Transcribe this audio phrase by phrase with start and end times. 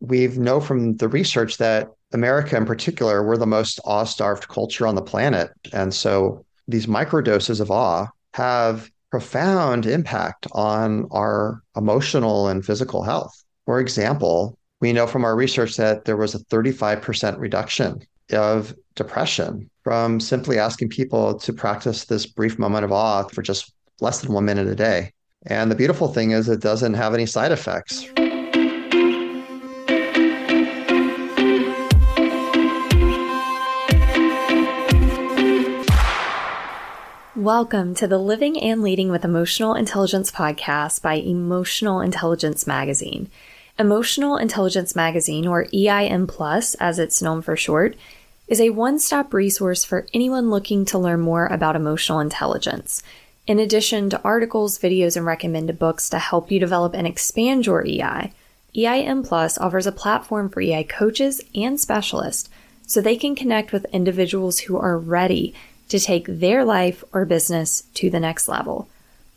[0.00, 4.86] we know from the research that America in particular, we're the most awe starved culture
[4.86, 5.50] on the planet.
[5.72, 13.32] And so these microdoses of awe have profound impact on our emotional and physical health.
[13.66, 19.68] For example, we know from our research that there was a 35% reduction of depression
[19.82, 24.32] from simply asking people to practice this brief moment of awe for just less than
[24.32, 25.12] one minute a day.
[25.46, 28.06] And the beautiful thing is, it doesn't have any side effects.
[37.38, 43.30] Welcome to the Living and Leading with Emotional Intelligence podcast by Emotional Intelligence Magazine.
[43.78, 47.94] Emotional Intelligence Magazine, or EIM Plus as it's known for short,
[48.48, 53.04] is a one stop resource for anyone looking to learn more about emotional intelligence.
[53.46, 57.86] In addition to articles, videos, and recommended books to help you develop and expand your
[57.86, 58.32] EI,
[58.74, 62.50] EIM Plus offers a platform for EI coaches and specialists
[62.84, 65.54] so they can connect with individuals who are ready
[65.88, 68.88] to take their life or business to the next level.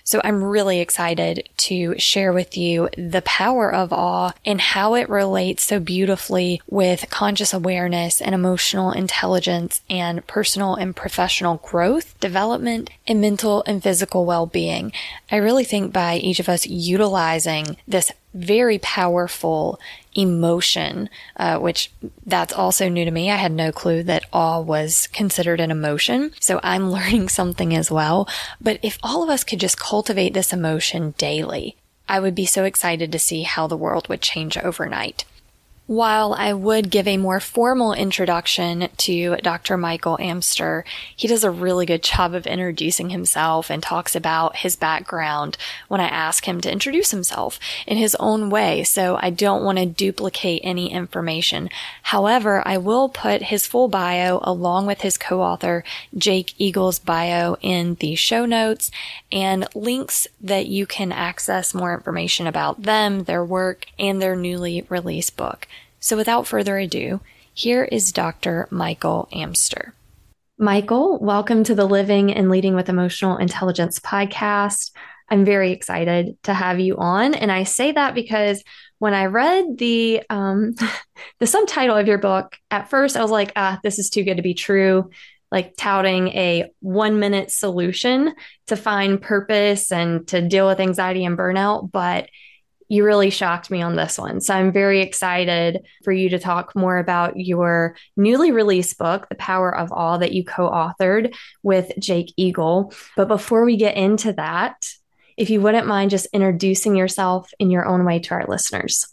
[0.05, 5.09] So I'm really excited to share with you the power of awe and how it
[5.09, 12.91] relates so beautifully with conscious awareness and emotional intelligence and personal and professional growth, development,
[13.07, 14.93] and mental and physical well-being.
[15.31, 19.79] I really think by each of us utilizing this very powerful
[20.15, 21.91] emotion, uh, which
[22.27, 23.31] that's also new to me.
[23.31, 26.33] I had no clue that awe was considered an emotion.
[26.41, 28.29] So I'm learning something as well.
[28.61, 31.77] But if all of us could just cultivate this emotion daily,
[32.09, 35.25] I would be so excited to see how the world would change overnight.
[35.93, 39.77] While I would give a more formal introduction to Dr.
[39.77, 44.75] Michael Amster, he does a really good job of introducing himself and talks about his
[44.75, 45.59] background
[45.89, 48.85] when I ask him to introduce himself in his own way.
[48.85, 51.69] So I don't want to duplicate any information.
[52.05, 55.85] However, I will put his full bio along with his co-author
[56.17, 58.91] Jake Eagle's bio in the show notes
[59.31, 64.87] and links that you can access more information about them, their work, and their newly
[64.89, 65.69] released book.
[66.03, 67.21] So without further ado,
[67.55, 68.67] here is Dr.
[68.73, 69.95] Michael Amster.
[70.59, 74.91] Michael, welcome to the Living and Leading with Emotional Intelligence podcast.
[75.31, 77.35] I'm very excited to have you on.
[77.35, 78.65] And I say that because
[78.99, 80.75] when I read the um,
[81.39, 84.39] the subtitle of your book, at first I was like, ah, this is too good
[84.39, 85.09] to be true.
[85.53, 88.35] Like touting a one minute solution
[88.67, 91.93] to find purpose and to deal with anxiety and burnout.
[91.93, 92.29] But
[92.93, 94.39] you really shocked me on this one.
[94.43, 99.35] So I'm very excited for you to talk more about your newly released book, The
[99.37, 102.93] Power of Awe, that you co authored with Jake Eagle.
[103.17, 104.77] But before we get into that,
[105.39, 109.07] if you wouldn't mind just introducing yourself in your own way to our listeners.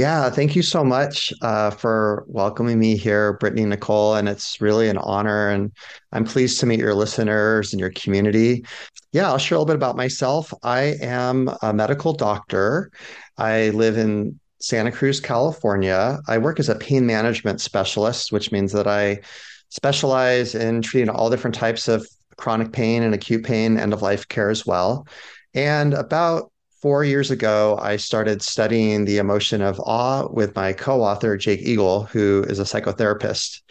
[0.00, 4.14] Yeah, thank you so much uh, for welcoming me here, Brittany Nicole.
[4.14, 5.50] And it's really an honor.
[5.50, 5.70] And
[6.12, 8.64] I'm pleased to meet your listeners and your community.
[9.12, 10.54] Yeah, I'll share a little bit about myself.
[10.62, 12.90] I am a medical doctor.
[13.36, 16.18] I live in Santa Cruz, California.
[16.26, 19.20] I work as a pain management specialist, which means that I
[19.68, 22.08] specialize in treating all different types of
[22.38, 25.06] chronic pain and acute pain, end of life care as well.
[25.52, 26.49] And about
[26.80, 31.60] four years ago, I started studying the emotion of awe with my co author, Jake
[31.60, 33.62] Eagle, who is a psychotherapist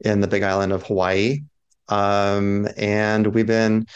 [0.00, 1.40] in the big island of Hawaii.
[1.88, 3.86] Um, and we've been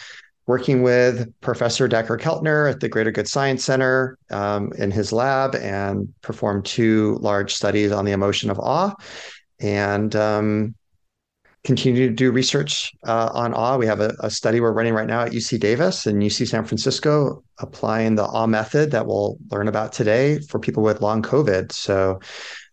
[0.47, 5.55] working with Professor Dacher Keltner at the Greater Good Science Center um, in his lab
[5.55, 8.93] and performed two large studies on the emotion of awe.
[9.59, 10.75] And um,
[11.63, 13.77] continue to do research uh, on awe.
[13.77, 16.65] We have a, a, study we're running right now at UC Davis and UC San
[16.65, 21.71] Francisco, applying the awe method that we'll learn about today for people with long COVID.
[21.71, 22.19] So,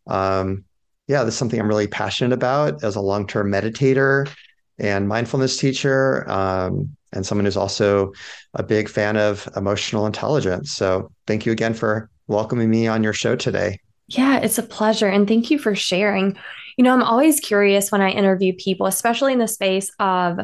[0.06, 0.64] um,
[1.06, 4.31] yeah, this is something I'm really passionate about as a long term meditator
[4.79, 8.12] and mindfulness teacher, um, and someone who's also
[8.55, 10.73] a big fan of emotional intelligence.
[10.73, 13.81] So thank you again for welcoming me on your show today.
[14.08, 15.08] Yeah, it's a pleasure.
[15.08, 16.38] And thank you for sharing.
[16.79, 20.39] You know, I'm always curious when I interview people, especially in the space of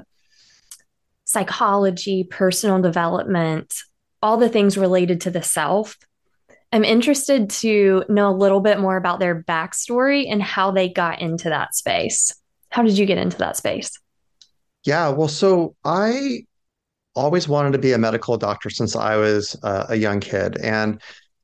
[1.23, 3.73] psychology, personal development,
[4.21, 5.97] all the things related to the self.
[6.73, 11.21] I'm interested to know a little bit more about their backstory and how they got
[11.21, 12.35] into that space.
[12.71, 13.93] How did you get into that space?
[14.83, 16.47] Yeah, well, so I
[17.15, 20.57] always wanted to be a medical doctor since I was uh, a young kid.
[20.57, 21.01] And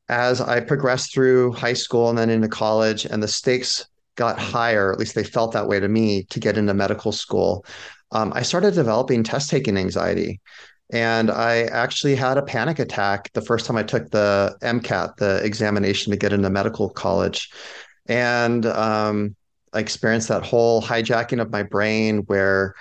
[0.08, 3.86] as I progressed through high school and then into college, and the stakes
[4.20, 7.64] got higher, at least they felt that way to me, to get into medical school,
[8.12, 10.40] um, I started developing test taking anxiety.
[10.92, 15.42] And I actually had a panic attack the first time I took the MCAT, the
[15.42, 17.48] examination to get into medical college.
[18.06, 19.36] And um,
[19.72, 22.74] I experienced that whole hijacking of my brain where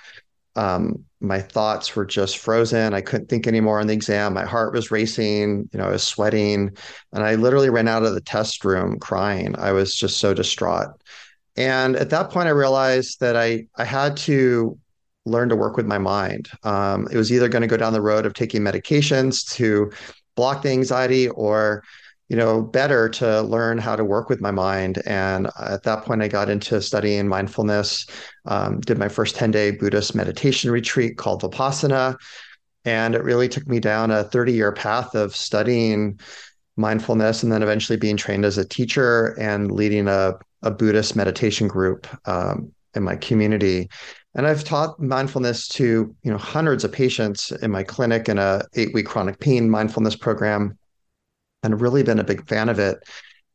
[0.56, 2.92] um, my thoughts were just frozen.
[2.92, 4.34] I couldn't think anymore on the exam.
[4.34, 5.70] My heart was racing.
[5.72, 6.76] You know, I was sweating,
[7.12, 9.54] and I literally ran out of the test room crying.
[9.58, 10.90] I was just so distraught.
[11.56, 14.78] And at that point, I realized that I I had to
[15.26, 16.48] learn to work with my mind.
[16.62, 19.92] Um, it was either going to go down the road of taking medications to
[20.34, 21.82] block the anxiety, or
[22.30, 25.02] you know, better to learn how to work with my mind.
[25.04, 28.06] And at that point, I got into studying mindfulness,
[28.46, 32.16] um, did my first 10 day Buddhist meditation retreat called Vipassana.
[32.84, 36.20] And it really took me down a 30 year path of studying
[36.76, 41.68] mindfulness and then eventually being trained as a teacher and leading a, a Buddhist meditation
[41.68, 43.88] group um, in my community.
[44.34, 48.62] And I've taught mindfulness to you know hundreds of patients in my clinic in a
[48.74, 50.78] eight week chronic pain mindfulness program
[51.62, 52.98] and really been a big fan of it.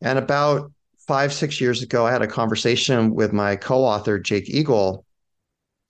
[0.01, 0.71] And about
[1.07, 5.05] five, six years ago, I had a conversation with my co-author, Jake Eagle,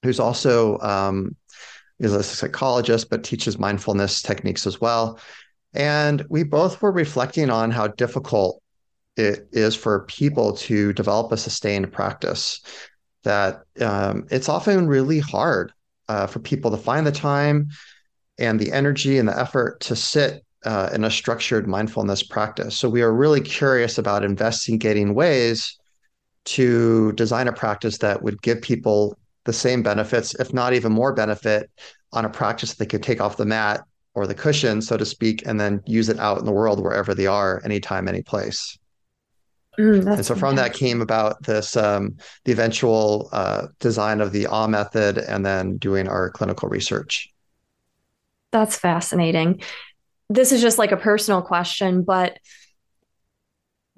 [0.04, 1.36] who's also um,
[2.00, 5.20] is a psychologist, but teaches mindfulness techniques as well.
[5.74, 8.62] And we both were reflecting on how difficult
[9.18, 12.62] it is for people to develop a sustained practice.
[13.24, 15.74] That um, it's often really hard
[16.08, 17.70] uh, for people to find the time
[18.38, 22.78] and the energy and the effort to sit uh, in a structured mindfulness practice.
[22.78, 25.78] So we are really curious about investigating ways
[26.46, 31.14] to design a practice that would give people the same benefits, if not even more
[31.14, 31.70] benefit,
[32.14, 33.84] on a practice that they could take off the mat
[34.14, 37.14] or the cushion, so to speak, and then use it out in the world wherever
[37.14, 38.78] they are, anytime, any place.
[39.80, 44.48] Mm, and so from that came about this um, the eventual uh, design of the
[44.48, 47.30] Ah method and then doing our clinical research.
[48.52, 49.62] That's fascinating
[50.30, 52.38] this is just like a personal question, but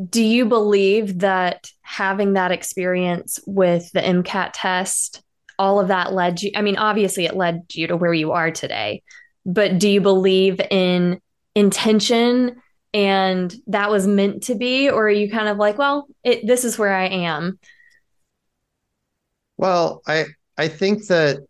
[0.10, 5.24] do you believe that having that experience with the MCAT test,
[5.58, 6.52] all of that led you?
[6.56, 9.02] I mean, obviously, it led you to where you are today,
[9.46, 11.20] but do you believe in
[11.56, 12.62] intention
[12.98, 14.90] and that was meant to be?
[14.90, 17.60] Or are you kind of like, well, it, this is where I am?
[19.56, 20.26] Well, I,
[20.58, 21.42] I think that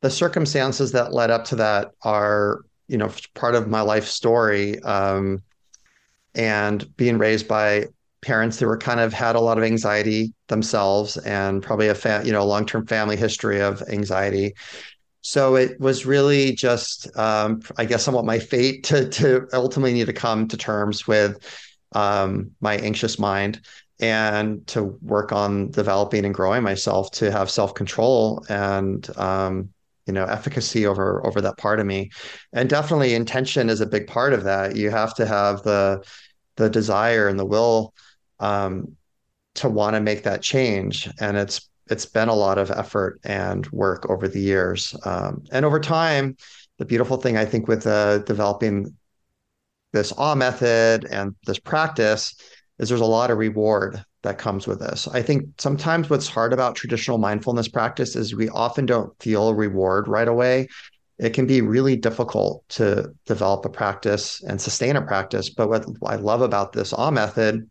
[0.00, 4.80] the circumstances that led up to that are you know part of my life story
[4.80, 5.42] um,
[6.34, 7.84] and being raised by
[8.22, 12.22] parents who were kind of had a lot of anxiety themselves and probably a fa-
[12.24, 14.54] you know long-term family history of anxiety
[15.26, 20.06] so it was really just um, i guess somewhat my fate to to ultimately need
[20.06, 21.38] to come to terms with
[21.92, 23.60] um, my anxious mind
[24.00, 29.70] and to work on developing and growing myself to have self-control and um,
[30.06, 32.10] you know efficacy over over that part of me.
[32.52, 34.76] And definitely intention is a big part of that.
[34.76, 36.04] You have to have the
[36.56, 37.94] the desire and the will
[38.40, 38.96] um,
[39.56, 41.08] to want to make that change.
[41.20, 45.64] And it's it's been a lot of effort and work over the years um, and
[45.64, 46.36] over time
[46.78, 48.94] the beautiful thing i think with uh, developing
[49.92, 52.34] this ah method and this practice
[52.78, 55.06] is there's a lot of reward that comes with this.
[55.06, 60.08] I think sometimes what's hard about traditional mindfulness practice is we often don't feel reward
[60.08, 60.68] right away.
[61.18, 65.50] It can be really difficult to develop a practice and sustain a practice.
[65.50, 67.70] But what I love about this Ah method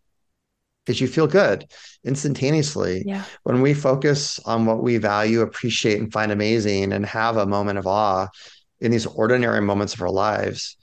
[0.87, 1.65] is you feel good
[2.03, 3.03] instantaneously.
[3.05, 3.23] Yeah.
[3.43, 7.79] When we focus on what we value, appreciate, and find amazing and have a moment
[7.79, 8.27] of awe
[8.81, 10.75] in these ordinary moments of our lives,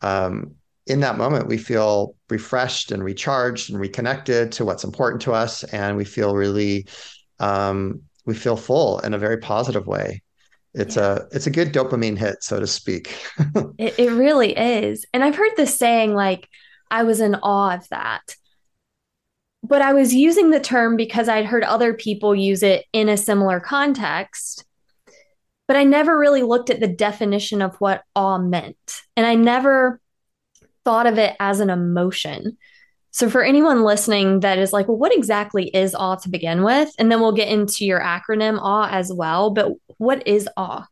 [0.00, 0.54] um,
[0.86, 5.64] in that moment, we feel refreshed and recharged and reconnected to what's important to us,
[5.64, 6.86] and we feel really,
[7.40, 10.22] um, we feel full in a very positive way.
[10.74, 11.20] It's yeah.
[11.20, 13.16] a it's a good dopamine hit, so to speak.
[13.78, 16.48] it, it really is, and I've heard this saying like,
[16.90, 18.36] "I was in awe of that."
[19.64, 23.16] But I was using the term because I'd heard other people use it in a
[23.16, 24.64] similar context.
[25.66, 29.00] but I never really looked at the definition of what awe meant.
[29.16, 29.98] And I never
[30.84, 32.58] thought of it as an emotion.
[33.12, 36.92] So, for anyone listening that is like, well, what exactly is awe to begin with?
[36.98, 39.50] And then we'll get into your acronym awe as well.
[39.50, 40.86] But what is awe?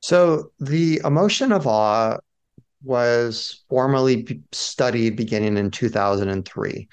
[0.00, 2.18] So, the emotion of awe
[2.84, 6.88] was formally studied beginning in 2003.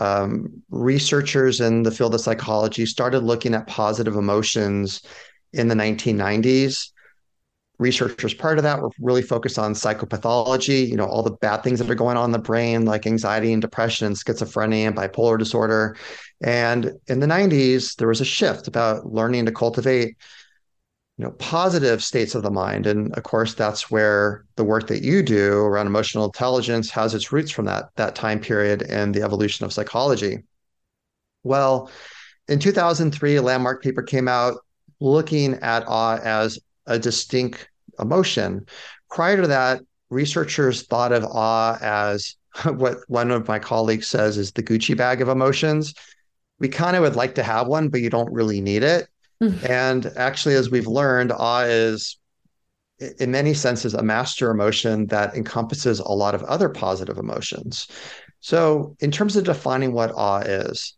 [0.00, 5.02] Um, researchers in the field of psychology started looking at positive emotions
[5.52, 6.90] in the 1990s
[7.78, 11.78] researchers prior to that were really focused on psychopathology, you know, all the bad things
[11.78, 15.96] that are going on in the brain, like anxiety and depression schizophrenia and bipolar disorder.
[16.42, 20.16] And in the 90s, there was a shift about learning to cultivate,
[21.18, 22.86] you know, positive states of the mind.
[22.86, 27.32] And of course, that's where the work that you do around emotional intelligence has its
[27.32, 30.44] roots from that, that time period and the evolution of psychology.
[31.42, 31.90] Well,
[32.46, 34.58] in 2003, a landmark paper came out
[35.00, 38.66] looking at awe as a distinct emotion.
[39.10, 44.52] Prior to that, researchers thought of awe as what one of my colleagues says is
[44.52, 45.94] the Gucci bag of emotions.
[46.60, 49.08] We kind of would like to have one, but you don't really need it.
[49.42, 49.68] Mm.
[49.68, 52.18] And actually, as we've learned, awe is,
[53.20, 57.86] in many senses, a master emotion that encompasses a lot of other positive emotions.
[58.40, 60.94] So, in terms of defining what awe is,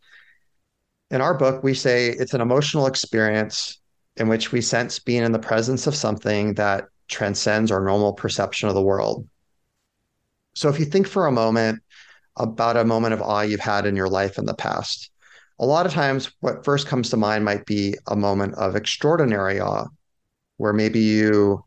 [1.11, 3.79] in our book, we say it's an emotional experience
[4.17, 8.69] in which we sense being in the presence of something that transcends our normal perception
[8.69, 9.27] of the world.
[10.55, 11.83] So, if you think for a moment
[12.37, 15.11] about a moment of awe you've had in your life in the past,
[15.61, 19.61] a lot of times what first comes to mind might be a moment of extraordinary
[19.61, 19.87] awe,
[20.57, 21.65] where maybe you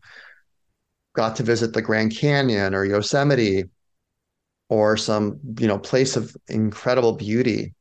[1.16, 3.66] got to visit the Grand Canyon or Yosemite
[4.70, 7.74] or some you know place of incredible beauty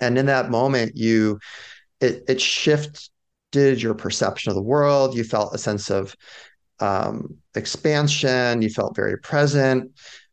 [0.00, 1.40] and in that moment you
[2.00, 3.10] it it shifts
[3.50, 5.14] did your perception of the world.
[5.16, 6.14] You felt a sense of
[6.80, 8.62] um, expansion.
[8.62, 9.92] You felt very present.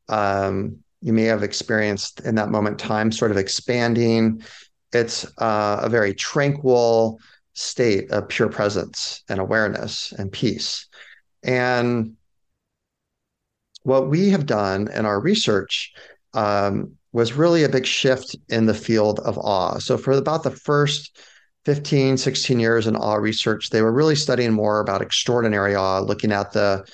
[0.09, 4.43] Um, you may have experienced in that moment time sort of expanding.
[4.95, 7.19] It's uh, a very tranquil
[7.53, 10.87] state of pure presence and awareness and peace.
[11.43, 12.13] And
[13.83, 15.91] what we have done in our research
[16.33, 19.79] um, was really a big shift in the field of awe.
[19.79, 21.17] So, for about the first
[21.65, 26.31] 15, 16 years in awe research, they were really studying more about extraordinary awe, looking
[26.31, 26.85] at the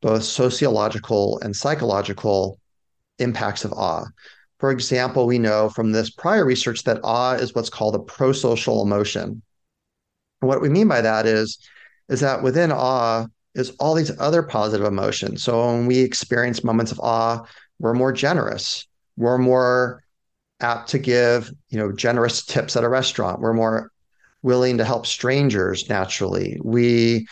[0.00, 2.60] both sociological and psychological
[3.18, 4.04] impacts of awe.
[4.58, 8.84] For example, we know from this prior research that awe is what's called a prosocial
[8.84, 9.42] emotion.
[10.40, 11.58] And what we mean by that is,
[12.08, 15.42] is that within awe is all these other positive emotions.
[15.42, 17.44] So when we experience moments of awe,
[17.78, 18.86] we're more generous.
[19.16, 20.02] We're more
[20.60, 23.40] apt to give, you know, generous tips at a restaurant.
[23.40, 23.92] We're more
[24.42, 26.58] willing to help strangers naturally.
[26.62, 27.28] We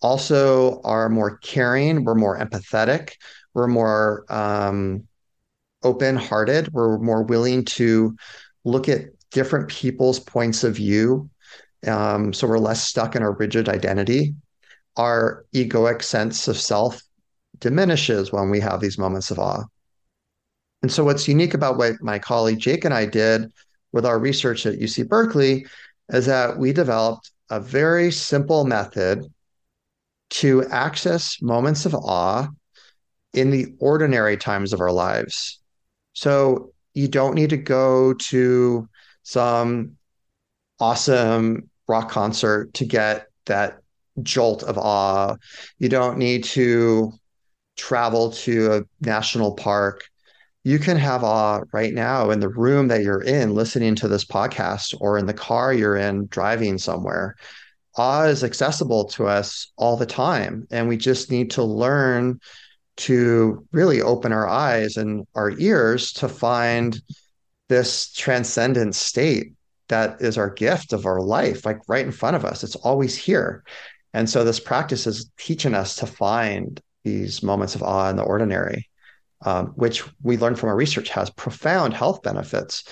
[0.00, 3.14] also are more caring, we're more empathetic,
[3.54, 5.07] we're more um,
[5.82, 8.16] open hearted, we're more willing to
[8.64, 11.28] look at different people's points of view.
[11.86, 14.34] Um, so we're less stuck in our rigid identity.
[14.96, 17.00] Our egoic sense of self
[17.60, 19.64] diminishes when we have these moments of awe.
[20.82, 23.52] And so, what's unique about what my colleague Jake and I did
[23.92, 25.66] with our research at UC Berkeley
[26.10, 29.24] is that we developed a very simple method
[30.30, 32.48] to access moments of awe
[33.32, 35.60] in the ordinary times of our lives.
[36.18, 38.88] So you don't need to go to
[39.22, 39.96] some
[40.80, 43.78] awesome rock concert to get that
[44.22, 45.36] jolt of awe.
[45.78, 47.12] You don't need to
[47.76, 50.08] travel to a national park
[50.64, 54.24] you can have awe right now in the room that you're in listening to this
[54.24, 57.36] podcast or in the car you're in driving somewhere.
[57.96, 60.66] Awe is accessible to us all the time.
[60.70, 62.38] And we just need to learn
[62.98, 67.00] to really open our eyes and our ears to find
[67.68, 69.52] this transcendent state
[69.88, 72.62] that is our gift of our life, like right in front of us.
[72.62, 73.64] It's always here.
[74.12, 78.22] And so this practice is teaching us to find these moments of awe in the
[78.22, 78.88] ordinary
[79.42, 82.84] um, which we learned from our research has profound health benefits.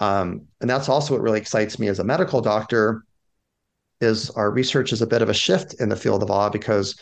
[0.00, 3.04] Um, and that's also what really excites me as a medical doctor
[4.00, 6.98] is our research is a bit of a shift in the field of awe because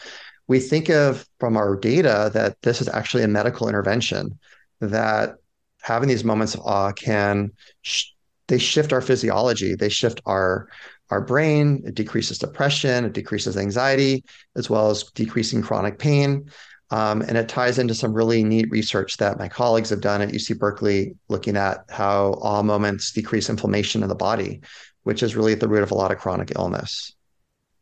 [0.50, 4.36] we think of from our data that this is actually a medical intervention
[4.80, 5.36] that
[5.80, 7.52] having these moments of awe can
[7.82, 8.06] sh-
[8.48, 10.68] they shift our physiology they shift our
[11.10, 14.24] our brain it decreases depression it decreases anxiety
[14.56, 16.50] as well as decreasing chronic pain
[16.90, 20.30] um, and it ties into some really neat research that my colleagues have done at
[20.30, 24.60] UC Berkeley, looking at how awe moments decrease inflammation in the body,
[25.04, 27.14] which is really at the root of a lot of chronic illness.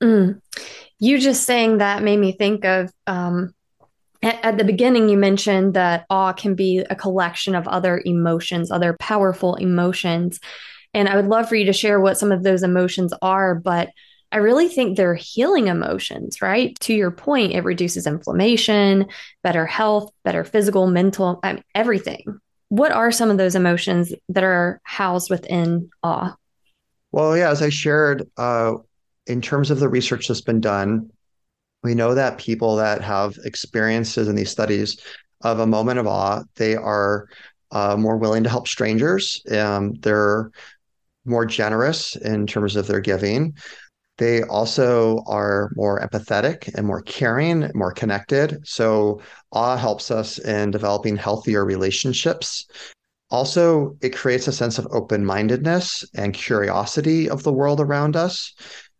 [0.02, 0.40] Mm.
[0.99, 3.55] You just saying that made me think of um,
[4.23, 8.71] at, at, the beginning, you mentioned that awe can be a collection of other emotions,
[8.71, 10.40] other powerful emotions.
[10.95, 13.90] And I would love for you to share what some of those emotions are, but
[14.33, 16.78] I really think they're healing emotions, right?
[16.81, 19.07] To your point, it reduces inflammation,
[19.43, 22.40] better health, better physical, mental, I mean, everything.
[22.69, 26.35] What are some of those emotions that are housed within awe?
[27.11, 28.75] Well, yeah, as I shared, uh,
[29.29, 31.11] in terms of the research that's been done,
[31.83, 35.01] we know that people that have experiences in these studies
[35.43, 37.29] of a moment of awe, they are
[37.71, 39.43] uh, more willing to help strangers.
[39.53, 40.51] Um, they're
[41.25, 43.55] more generous in terms of their giving.
[44.17, 48.67] They also are more empathetic and more caring, more connected.
[48.67, 49.21] So,
[49.53, 52.67] awe helps us in developing healthier relationships.
[53.31, 58.55] Also, it creates a sense of open mindedness and curiosity of the world around us.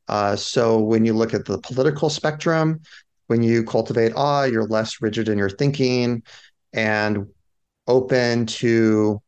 [0.09, 2.81] Uh, so when you look at the political spectrum,
[3.27, 6.23] when you cultivate awe, you're less rigid in your thinking
[6.73, 7.27] and
[7.87, 9.21] open to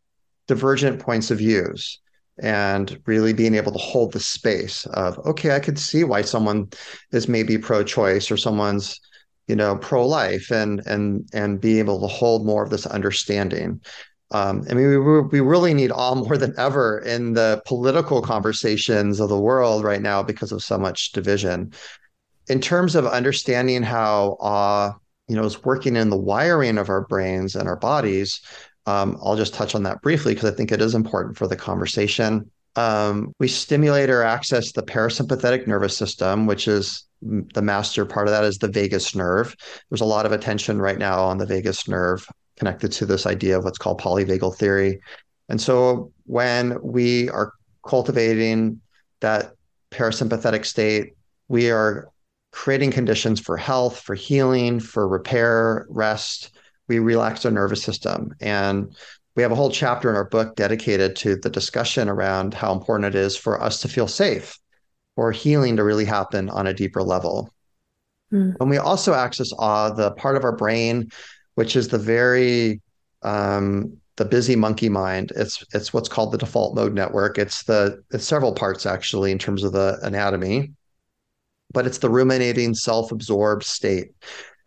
[0.47, 2.01] divergent points of views
[2.43, 6.69] and really being able to hold the space of okay i could see why someone
[7.13, 8.99] is maybe pro-choice or someone's
[9.47, 13.81] you know pro-life and and and be able to hold more of this understanding
[14.33, 19.21] um, I mean, we, we really need awe more than ever in the political conversations
[19.21, 21.73] of the world right now because of so much division.
[22.49, 24.93] In terms of understanding how awe,
[25.29, 28.41] you know, is working in the wiring of our brains and our bodies,
[28.87, 31.57] um, I'll just touch on that briefly because I think it is important for the
[31.57, 32.51] conversation.
[32.77, 38.33] Um, we stimulate or access the parasympathetic nervous system, which is the master part of
[38.33, 39.55] that is the vagus nerve.
[39.91, 42.27] There's a lot of attention right now on the vagus nerve
[42.61, 45.01] connected to this idea of what's called polyvagal theory.
[45.49, 47.55] And so when we are
[47.89, 48.83] cultivating
[49.21, 49.55] that
[49.91, 51.15] parasympathetic state,
[51.49, 52.11] we are
[52.53, 56.51] creating conditions for health, for healing, for repair, rest.
[56.87, 58.35] We relax our nervous system.
[58.41, 58.95] And
[59.37, 63.15] we have a whole chapter in our book dedicated to the discussion around how important
[63.15, 64.59] it is for us to feel safe,
[65.17, 67.49] for healing to really happen on a deeper level.
[68.35, 68.59] Mm.
[68.59, 71.11] When we also access awe, the part of our brain
[71.61, 72.81] which is the very
[73.21, 75.31] um, the busy monkey mind.
[75.37, 77.37] It's it's what's called the default mode network.
[77.37, 80.73] It's the it's several parts actually in terms of the anatomy,
[81.71, 84.09] but it's the ruminating, self-absorbed state.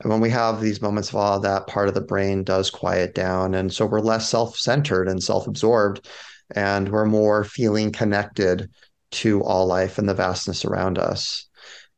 [0.01, 3.15] And when we have these moments of awe, that part of the brain does quiet
[3.15, 6.07] down, and so we're less self-centered and self-absorbed,
[6.55, 8.69] and we're more feeling connected
[9.13, 11.49] to all life and the vastness around us.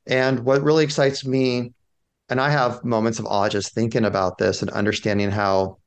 [0.08, 1.74] And what really excites me
[2.30, 5.78] and I have moments of awe just thinking about this and understanding how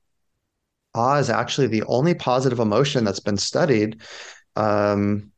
[0.94, 4.00] awe is actually the only positive emotion that's been studied
[4.56, 5.30] um,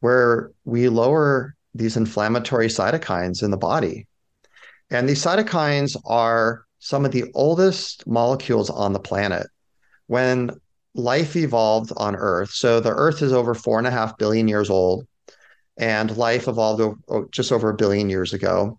[0.00, 4.06] where we lower these inflammatory cytokines in the body.
[4.90, 9.46] And these cytokines are some of the oldest molecules on the planet.
[10.06, 10.50] When
[10.94, 14.70] life evolved on Earth, so the Earth is over four and a half billion years
[14.70, 15.06] old,
[15.76, 18.78] and life evolved just over a billion years ago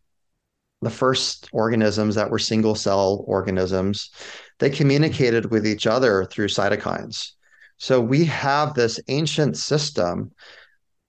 [0.81, 4.11] the first organisms that were single cell organisms,
[4.59, 7.31] they communicated with each other through cytokines.
[7.77, 10.31] So we have this ancient system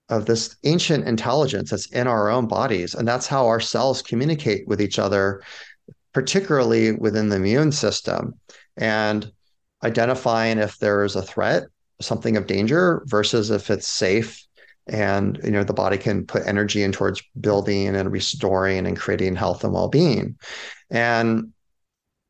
[0.09, 2.95] of this ancient intelligence that's in our own bodies.
[2.95, 5.43] And that's how our cells communicate with each other,
[6.15, 8.35] particularly within the immune system,
[8.77, 9.31] and
[9.85, 11.65] identifying if there is a threat,
[12.01, 14.48] something of danger, versus if it's safe
[14.89, 19.37] and you know the body can put energy in towards building and restoring and creating
[19.37, 20.37] health and well-being.
[20.91, 21.53] And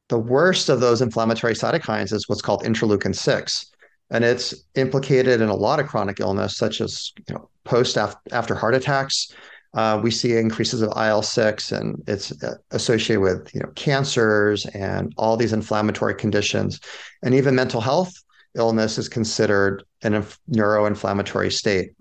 [0.08, 3.66] the worst of those inflammatory cytokines is what's called interleukin 6
[4.10, 8.54] and it's implicated in a lot of chronic illness such as you know post after
[8.54, 9.32] heart attacks.
[9.74, 15.12] Uh, we see increases of il-6 and it's uh, associated with you know cancers and
[15.18, 16.80] all these inflammatory conditions.
[17.22, 18.12] And even mental health
[18.54, 21.92] illness is considered inf- neuroinflammatory state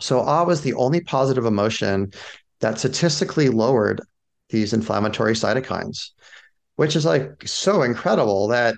[0.00, 2.12] so awe was the only positive emotion
[2.60, 4.00] that statistically lowered
[4.50, 6.10] these inflammatory cytokines,
[6.76, 8.74] which is like so incredible that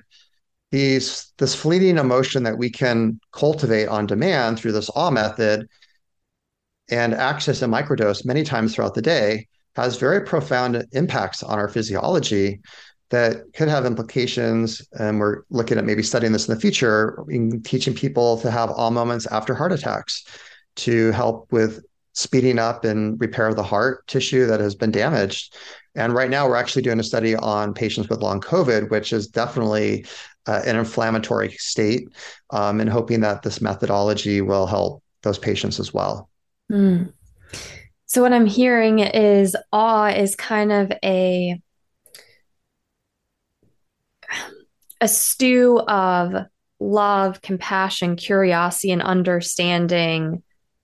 [0.70, 5.66] these this fleeting emotion that we can cultivate on demand through this awe method
[6.90, 11.68] and access and microdose many times throughout the day has very profound impacts on our
[11.68, 12.60] physiology
[13.10, 14.86] that could have implications.
[14.98, 18.70] And we're looking at maybe studying this in the future, in teaching people to have
[18.70, 20.24] awe moments after heart attacks
[20.78, 25.56] to help with speeding up and repair of the heart tissue that has been damaged.
[25.94, 29.28] And right now, we're actually doing a study on patients with long COVID, which is
[29.28, 30.04] definitely
[30.46, 32.08] uh, an inflammatory state,
[32.50, 36.28] um, and hoping that this methodology will help those patients as well.
[36.70, 37.12] Mm.
[38.06, 41.60] So, what I'm hearing is awe is kind of a
[45.00, 46.46] a stew of
[46.80, 50.42] love, compassion, curiosity, and understanding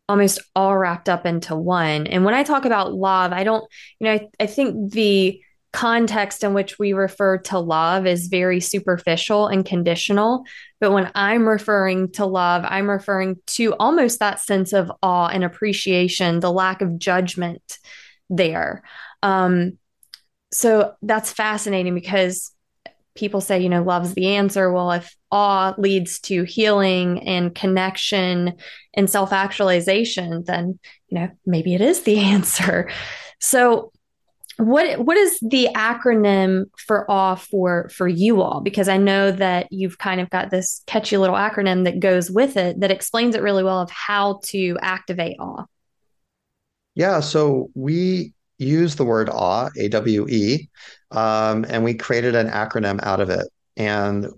[0.09, 2.07] almost all wrapped up into one.
[2.07, 3.64] And when I talk about love, I don't,
[3.99, 5.40] you know, I, I think the
[5.73, 10.45] context in which we refer to love is very superficial and conditional.
[10.81, 15.43] But when I'm referring to love, I'm referring to almost that sense of awe and
[15.43, 17.79] appreciation, the lack of judgment
[18.31, 18.85] there.
[19.23, 19.79] Um,
[20.53, 22.54] so that's fascinating because
[23.14, 24.72] people say, you know, love's the answer.
[24.72, 28.55] Well, if awe leads to healing and connection
[28.94, 32.90] and self actualization, then, you know, maybe it is the answer.
[33.40, 33.92] So,
[34.57, 39.66] what what is the acronym for awe for for you all because i know that
[39.72, 43.42] you've kind of got this catchy little acronym that goes with it that explains it
[43.42, 45.64] really well of how to activate awe
[46.94, 50.69] yeah so we use the word awe a-w-e
[51.11, 53.47] um, and we created an acronym out of it.
[53.77, 54.29] And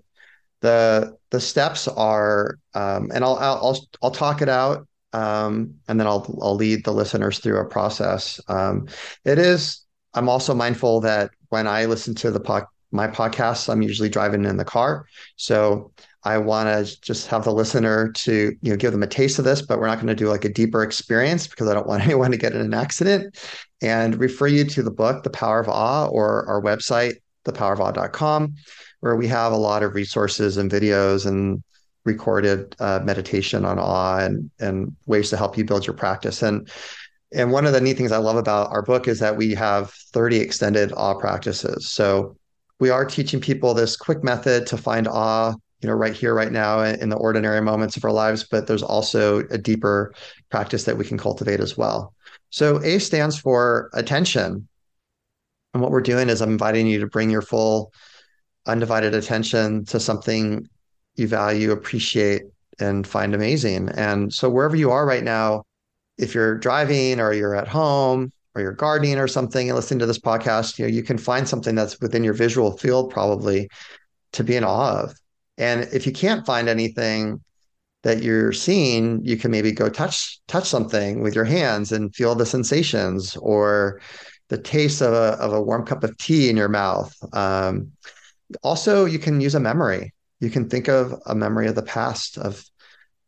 [0.61, 6.07] the the steps are, um, and I'll, I'll I'll talk it out, um, and then
[6.07, 8.39] I'll I'll lead the listeners through a process.
[8.47, 8.87] Um,
[9.25, 9.83] it is.
[10.13, 14.45] I'm also mindful that when I listen to the po- my podcasts, I'm usually driving
[14.45, 15.91] in the car, so
[16.27, 19.45] I want to just have the listener to you know give them a taste of
[19.45, 22.03] this, but we're not going to do like a deeper experience because I don't want
[22.05, 23.37] anyone to get in an accident
[23.81, 27.13] and refer you to the book, The Power of Awe, or our website,
[27.45, 28.55] thepowerofawe.com,
[28.99, 31.63] where we have a lot of resources and videos and
[32.03, 36.41] recorded uh, meditation on awe and, and ways to help you build your practice.
[36.43, 36.69] And
[37.33, 39.91] and one of the neat things I love about our book is that we have
[39.91, 41.89] 30 extended awe practices.
[41.89, 42.37] So
[42.79, 46.51] we are teaching people this quick method to find awe, you know, right here, right
[46.51, 50.13] now in the ordinary moments of our lives, but there's also a deeper
[50.49, 52.13] practice that we can cultivate as well.
[52.49, 54.67] So A stands for attention.
[55.73, 57.91] And what we're doing is I'm inviting you to bring your full
[58.65, 60.67] undivided attention to something
[61.15, 62.43] you value, appreciate,
[62.79, 63.89] and find amazing.
[63.89, 65.63] And so wherever you are right now,
[66.17, 70.05] if you're driving or you're at home or you're gardening or something and listening to
[70.05, 73.69] this podcast, you know, you can find something that's within your visual field probably
[74.33, 75.15] to be in awe of.
[75.57, 77.41] And if you can't find anything,
[78.03, 82.35] that you're seeing, you can maybe go touch touch something with your hands and feel
[82.35, 83.99] the sensations or
[84.47, 87.13] the taste of a, of a warm cup of tea in your mouth.
[87.33, 87.91] Um,
[88.63, 90.13] also, you can use a memory.
[90.39, 92.63] You can think of a memory of the past of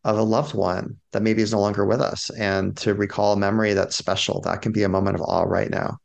[0.02, 3.38] of a loved one that maybe is no longer with us, and to recall a
[3.38, 4.40] memory that's special.
[4.40, 5.98] That can be a moment of awe right now.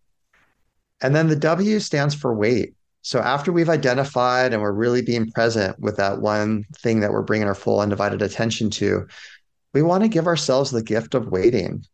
[1.02, 2.75] And then the W stands for wait.
[3.06, 7.22] So after we've identified and we're really being present with that one thing that we're
[7.22, 9.06] bringing our full undivided attention to,
[9.76, 11.86] we want to give ourselves the gift of waiting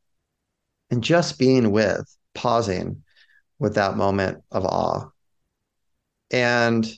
[0.89, 3.03] and just being with, pausing
[3.59, 5.09] with that moment of awe.
[6.31, 6.89] And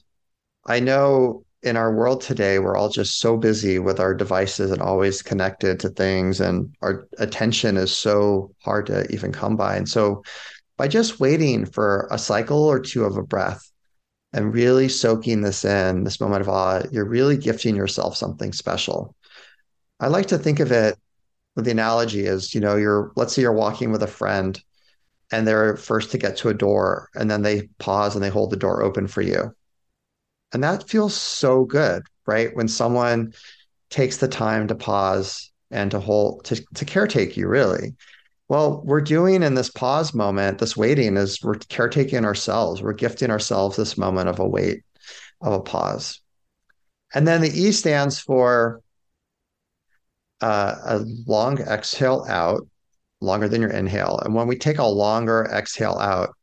[0.63, 4.80] I know in our world today, we're all just so busy with our devices and
[4.80, 9.76] always connected to things, and our attention is so hard to even come by.
[9.76, 10.21] And so,
[10.78, 13.72] by just waiting for a cycle or two of a breath,
[14.33, 19.15] and really soaking this in, this moment of awe, you're really gifting yourself something special.
[19.99, 20.97] I like to think of it
[21.55, 24.59] the analogy is, you know, you're, let's say you're walking with a friend
[25.31, 28.49] and they're first to get to a door and then they pause and they hold
[28.49, 29.53] the door open for you.
[30.51, 32.55] And that feels so good, right?
[32.55, 33.33] When someone
[33.89, 37.95] takes the time to pause and to hold, to, to caretake you, really.
[38.49, 42.82] Well, we're doing in this pause moment, this waiting is we're caretaking ourselves.
[42.82, 44.84] We're gifting ourselves this moment of a wait,
[45.41, 46.21] of a pause.
[47.13, 48.82] And then the E stands for
[50.41, 52.67] uh, a long exhale out,
[53.21, 54.19] longer than your inhale.
[54.23, 56.36] And when we take a longer exhale out,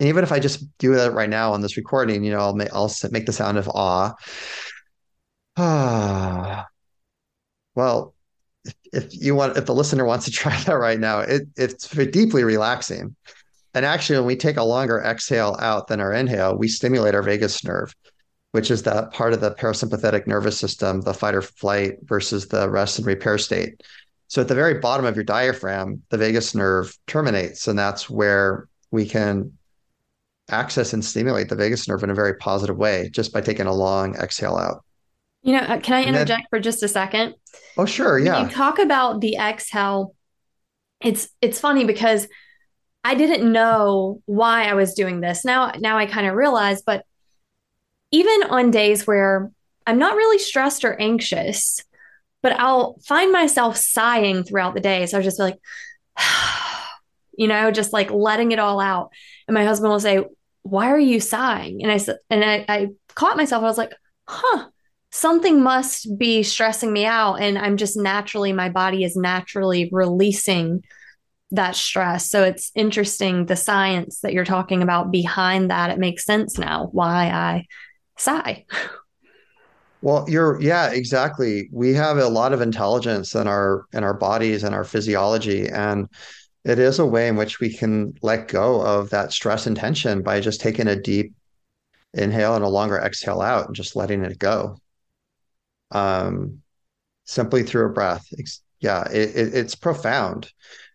[0.00, 2.54] and even if I just do that right now on this recording, you know, I'll
[2.54, 3.68] make, I'll make the sound of.
[3.74, 4.14] Ah.
[7.74, 8.15] well,
[8.92, 12.44] if you want, if the listener wants to try that right now, it, it's deeply
[12.44, 13.14] relaxing.
[13.74, 17.22] And actually, when we take a longer exhale out than our inhale, we stimulate our
[17.22, 17.94] vagus nerve,
[18.52, 22.70] which is that part of the parasympathetic nervous system, the fight or flight versus the
[22.70, 23.82] rest and repair state.
[24.28, 28.66] So at the very bottom of your diaphragm, the vagus nerve terminates, and that's where
[28.90, 29.52] we can
[30.48, 33.74] access and stimulate the vagus nerve in a very positive way just by taking a
[33.74, 34.85] long exhale out.
[35.46, 37.36] You know, uh, can I interject then, for just a second?
[37.78, 38.18] Oh, sure.
[38.18, 38.40] Yeah.
[38.40, 40.12] When you talk about the exhale,
[41.00, 42.26] it's it's funny because
[43.04, 45.44] I didn't know why I was doing this.
[45.44, 47.04] Now now I kind of realize, but
[48.10, 49.52] even on days where
[49.86, 51.80] I'm not really stressed or anxious,
[52.42, 55.06] but I'll find myself sighing throughout the day.
[55.06, 55.60] So I'll just be like,
[57.38, 59.10] you know, just like letting it all out.
[59.46, 60.24] And my husband will say,
[60.62, 61.84] Why are you sighing?
[61.84, 63.62] And I said, and I, I caught myself.
[63.62, 63.92] I was like,
[64.26, 64.70] Huh,
[65.16, 67.36] something must be stressing me out.
[67.36, 70.84] And I'm just naturally, my body is naturally releasing
[71.52, 72.28] that stress.
[72.28, 75.90] So it's interesting the science that you're talking about behind that.
[75.90, 77.66] It makes sense now why I
[78.18, 78.66] sigh.
[80.02, 81.68] Well, you're yeah, exactly.
[81.72, 86.08] We have a lot of intelligence in our in our bodies and our physiology and
[86.64, 90.22] it is a way in which we can let go of that stress and tension
[90.22, 91.32] by just taking a deep
[92.12, 94.76] inhale and a longer exhale out and just letting it go.
[95.90, 96.62] Um,
[97.26, 98.26] simply through a breath.
[98.32, 100.50] It's, yeah, it, it, it's profound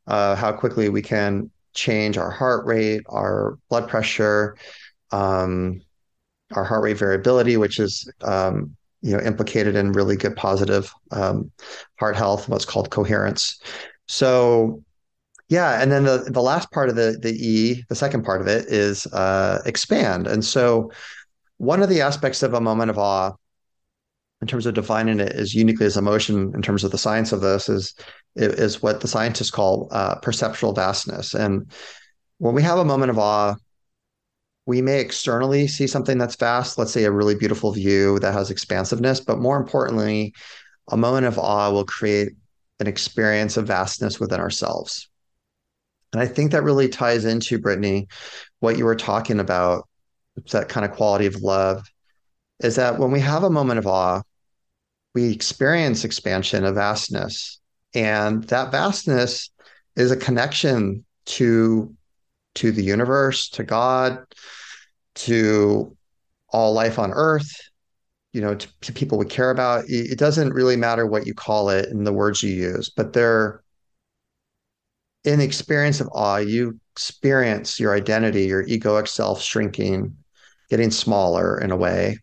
[0.08, 4.56] uh, how quickly we can change our heart rate, our blood pressure,
[5.12, 5.82] um,
[6.54, 11.52] our heart rate variability, which is um, you know implicated in really good positive um,
[12.00, 13.60] heart health, what's called coherence.
[14.08, 14.84] So
[15.50, 18.48] yeah, and then the the last part of the the E, the second part of
[18.48, 20.28] it is uh, expand.
[20.28, 20.92] And so
[21.58, 23.34] one of the aspects of a moment of awe,
[24.42, 27.42] in terms of defining it as uniquely as emotion, in terms of the science of
[27.42, 27.94] this, is
[28.36, 31.34] is what the scientists call uh, perceptual vastness.
[31.34, 31.72] And
[32.38, 33.56] when we have a moment of awe,
[34.66, 38.50] we may externally see something that's vast, let's say a really beautiful view that has
[38.50, 40.34] expansiveness, but more importantly,
[40.90, 42.30] a moment of awe will create
[42.80, 45.10] an experience of vastness within ourselves.
[46.14, 48.08] And I think that really ties into, Brittany,
[48.60, 49.88] what you were talking about,
[50.52, 51.86] that kind of quality of love,
[52.64, 54.22] is that when we have a moment of awe,
[55.14, 57.60] we experience expansion of vastness.
[57.94, 59.50] And that vastness
[59.96, 61.94] is a connection to,
[62.56, 64.24] to the universe, to God,
[65.16, 65.96] to
[66.50, 67.52] all life on earth,
[68.34, 69.86] you know, to, to people we care about.
[69.88, 73.62] It, doesn't really matter what you call it and the words you use, but they're
[75.24, 80.16] in the experience of awe, you experience your identity, your egoic self shrinking,
[80.70, 82.18] getting smaller in a way.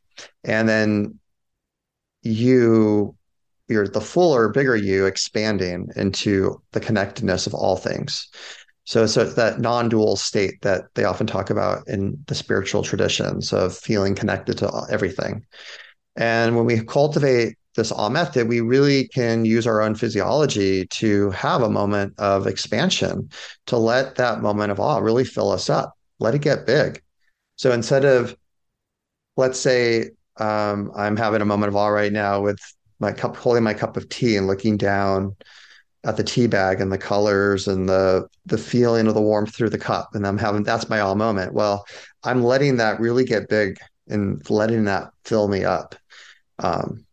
[0.44, 1.18] And then
[2.28, 3.14] you,
[3.68, 8.28] you're the fuller, bigger you expanding into the connectedness of all things.
[8.84, 13.52] So, so it's that non-dual state that they often talk about in the spiritual traditions
[13.52, 15.44] of feeling connected to everything.
[16.16, 21.30] And when we cultivate this awe method, we really can use our own physiology to
[21.30, 23.30] have a moment of expansion,
[23.66, 27.02] to let that moment of awe really fill us up, let it get big.
[27.56, 28.34] So instead of,
[29.36, 32.58] let's say, um, I'm having a moment of awe right now with
[33.00, 35.36] my cup, holding my cup of tea and looking down
[36.04, 39.70] at the tea bag and the colors and the the feeling of the warmth through
[39.70, 41.52] the cup, and I'm having that's my awe moment.
[41.52, 41.84] Well,
[42.24, 45.94] I'm letting that really get big and letting that fill me up.
[46.58, 47.04] Um,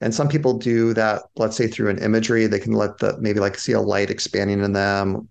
[0.00, 3.40] and some people do that, let's say through an imagery, they can let the maybe
[3.40, 5.28] like see a light expanding in them,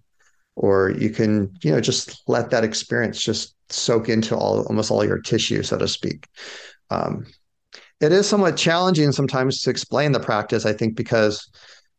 [0.55, 5.05] or you can, you know, just let that experience just soak into all almost all
[5.05, 6.27] your tissue, so to speak.
[6.91, 7.25] Um,
[7.99, 11.49] it is somewhat challenging sometimes to explain the practice, I think, because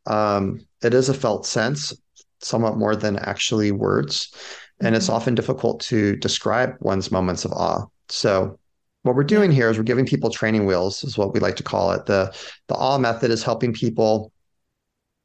[0.06, 1.92] um, it is a felt sense,
[2.40, 4.34] somewhat more than actually words.
[4.80, 5.14] And it's mm-hmm.
[5.14, 7.86] often difficult to describe one's moments of awe.
[8.08, 8.58] So
[9.02, 11.62] what we're doing here is we're giving people training wheels, is what we like to
[11.62, 12.06] call it.
[12.06, 12.32] The
[12.68, 14.32] the awe method is helping people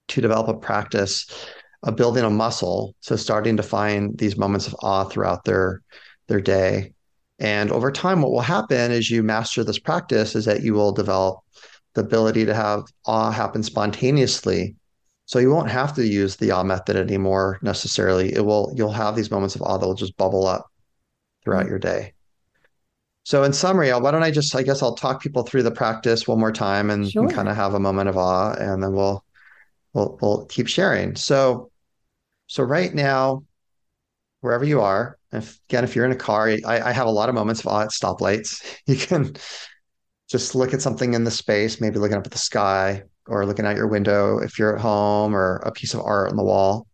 [0.09, 1.27] to develop a practice
[1.83, 2.95] of building a muscle.
[3.01, 5.81] So starting to find these moments of awe throughout their
[6.27, 6.93] their day.
[7.39, 10.91] And over time, what will happen as you master this practice is that you will
[10.91, 11.39] develop
[11.93, 14.75] the ability to have awe happen spontaneously.
[15.25, 18.33] So you won't have to use the awe method anymore necessarily.
[18.33, 20.71] It will you'll have these moments of awe that will just bubble up
[21.43, 21.69] throughout mm-hmm.
[21.69, 22.13] your day.
[23.23, 26.29] So in summary, why don't I just, I guess I'll talk people through the practice
[26.29, 27.23] one more time and, sure.
[27.23, 29.21] and kind of have a moment of awe and then we'll,
[29.91, 31.17] we'll, we'll keep sharing.
[31.17, 31.69] So,
[32.47, 33.43] so right now,
[34.39, 37.29] wherever you are, if, again, if you're in a car, I, I have a lot
[37.29, 38.63] of moments of awe at stoplights.
[38.85, 39.35] You can
[40.29, 43.65] just look at something in the space, maybe looking up at the sky or looking
[43.65, 46.87] out your window if you're at home or a piece of art on the wall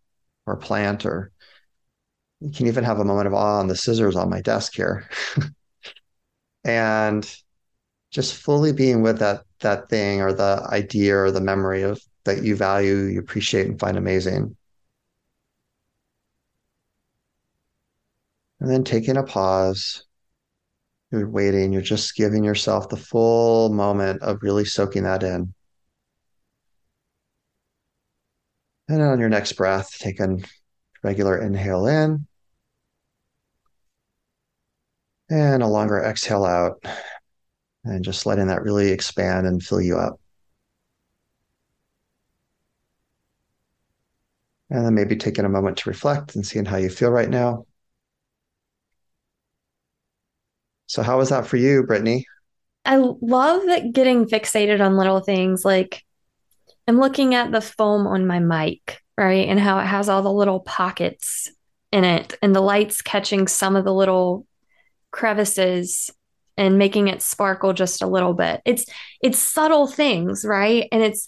[0.46, 1.32] or a plant or
[2.42, 5.10] you can even have a moment of awe on the scissors on my desk here.
[6.66, 7.36] and
[8.12, 12.44] just fully being with that that thing or the idea or the memory of that
[12.44, 14.56] you value, you appreciate and find amazing.
[18.64, 20.06] And then taking a pause,
[21.12, 25.54] you're waiting, you're just giving yourself the full moment of really soaking that in.
[28.88, 30.38] And on your next breath, take a
[31.04, 32.26] regular inhale in
[35.30, 36.86] and a longer exhale out
[37.84, 40.22] and just letting that really expand and fill you up.
[44.70, 47.66] And then maybe taking a moment to reflect and seeing how you feel right now.
[50.94, 52.28] So, how was that for you, Brittany?
[52.86, 55.66] I love that getting fixated on little things.
[55.66, 56.04] Like
[56.88, 59.50] I'm looking at the foam on my mic, right?
[59.50, 61.50] And how it has all the little pockets
[61.92, 64.46] in it, and the light's catching some of the little
[65.10, 66.12] crevices
[66.58, 68.62] and making it sparkle just a little bit.
[68.64, 68.86] It's
[69.20, 70.88] it's subtle things, right?
[70.92, 71.28] And it's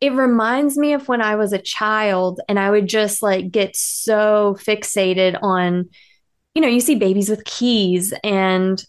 [0.00, 3.76] it reminds me of when I was a child and I would just like get
[3.76, 5.90] so fixated on
[6.54, 8.82] you know, you see babies with keys and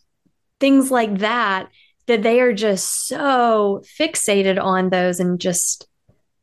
[0.60, 1.70] things like that
[2.08, 5.88] that they are just so fixated on those and just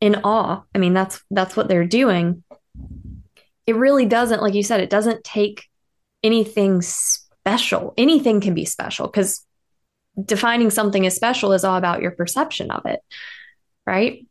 [0.01, 0.61] in awe.
[0.75, 2.43] I mean, that's that's what they're doing.
[3.65, 5.69] It really doesn't like you said it doesn't take
[6.21, 7.93] anything special.
[7.97, 9.45] Anything can be special cuz
[10.21, 12.99] defining something as special is all about your perception of it.
[13.87, 14.25] Right?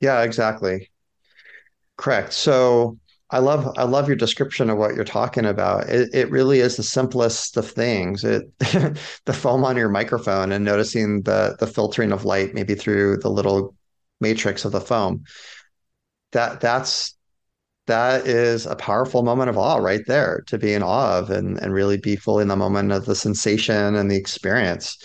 [0.00, 0.90] Yeah, exactly.
[1.96, 2.32] Correct.
[2.32, 2.98] So
[3.30, 5.88] I love I love your description of what you're talking about.
[5.88, 8.24] It it really is the simplest of things.
[8.24, 13.18] It the foam on your microphone and noticing the the filtering of light maybe through
[13.18, 13.74] the little
[14.20, 15.24] matrix of the foam.
[16.32, 17.16] That that's
[17.86, 21.58] that is a powerful moment of awe right there to be in awe of and,
[21.58, 24.96] and really be fully in the moment of the sensation and the experience.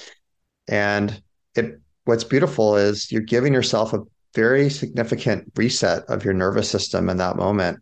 [0.69, 1.21] And
[1.55, 3.99] it what's beautiful is you're giving yourself a
[4.33, 7.79] very significant reset of your nervous system in that moment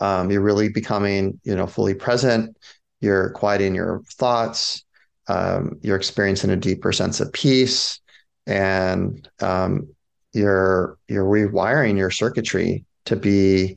[0.00, 2.56] um, you're really becoming, you know, fully present.
[3.00, 4.84] You're quieting your thoughts.
[5.28, 8.00] Um, you're experiencing a deeper sense of peace,
[8.46, 9.88] and um,
[10.32, 13.76] you're you're rewiring your circuitry to be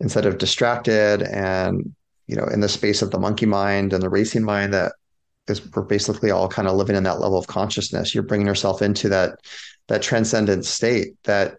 [0.00, 1.94] instead of distracted and
[2.26, 4.92] you know in the space of the monkey mind and the racing mind that
[5.48, 8.14] is we're basically all kind of living in that level of consciousness.
[8.14, 9.38] You're bringing yourself into that
[9.88, 11.58] that transcendent state that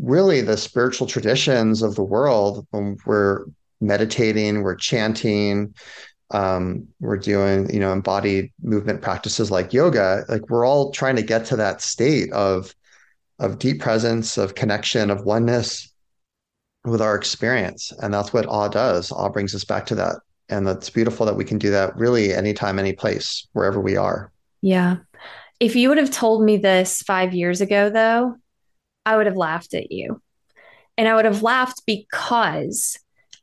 [0.00, 3.44] really the spiritual traditions of the world when we're
[3.80, 5.74] meditating, we're chanting,
[6.32, 11.22] um, we're doing, you know, embodied movement practices like yoga, like we're all trying to
[11.22, 12.74] get to that state of
[13.38, 15.90] of deep presence, of connection, of oneness
[16.84, 17.90] with our experience.
[18.00, 19.10] And that's what awe does.
[19.10, 20.16] Awe brings us back to that.
[20.50, 24.30] And that's beautiful that we can do that really anytime, any place, wherever we are.
[24.60, 24.96] Yeah.
[25.58, 28.36] If you would have told me this five years ago, though,
[29.04, 30.20] I would have laughed at you.
[30.96, 32.98] And I would have laughed because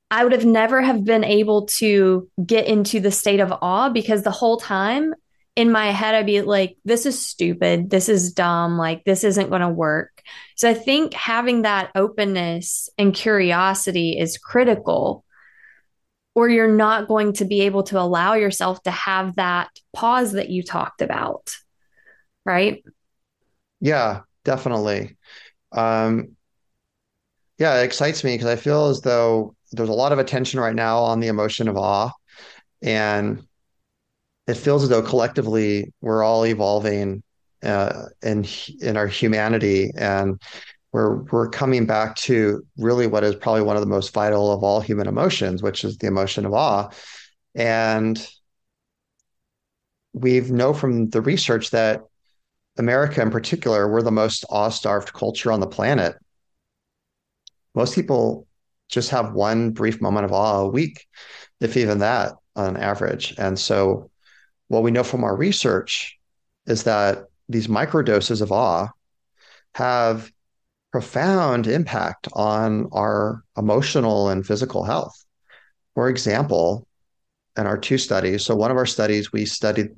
[0.09, 4.23] I would have never have been able to get into the state of awe because
[4.23, 5.13] the whole time
[5.55, 9.49] in my head I'd be like this is stupid, this is dumb, like this isn't
[9.49, 10.21] going to work.
[10.55, 15.25] So I think having that openness and curiosity is critical
[16.35, 20.51] or you're not going to be able to allow yourself to have that pause that
[20.51, 21.51] you talked about.
[22.45, 22.83] Right?
[23.81, 25.17] Yeah, definitely.
[25.71, 26.35] Um,
[27.57, 30.75] yeah, it excites me because I feel as though there's a lot of attention right
[30.75, 32.11] now on the emotion of awe.
[32.81, 33.43] And
[34.47, 37.23] it feels as though collectively we're all evolving
[37.63, 38.45] uh, in
[38.81, 40.39] in our humanity, and
[40.93, 44.63] we're we're coming back to really what is probably one of the most vital of
[44.63, 46.89] all human emotions, which is the emotion of awe.
[47.55, 48.25] And
[50.13, 52.01] we know from the research that
[52.77, 56.15] America in particular, we're the most awe starved culture on the planet.
[57.75, 58.47] Most people
[58.89, 61.05] just have one brief moment of awe a week,
[61.59, 63.35] if even that on average.
[63.37, 64.09] And so,
[64.67, 66.17] what we know from our research
[66.65, 68.89] is that these microdoses of awe
[69.75, 70.31] have
[70.91, 75.13] profound impact on our emotional and physical health.
[75.95, 76.87] For example,
[77.57, 79.89] in our two studies, so one of our studies, we studied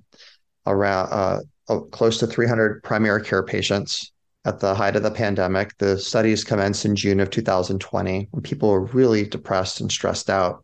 [0.69, 4.11] around uh, close to 300 primary care patients
[4.45, 5.77] at the height of the pandemic.
[5.77, 10.63] The studies commenced in June of 2020 when people were really depressed and stressed out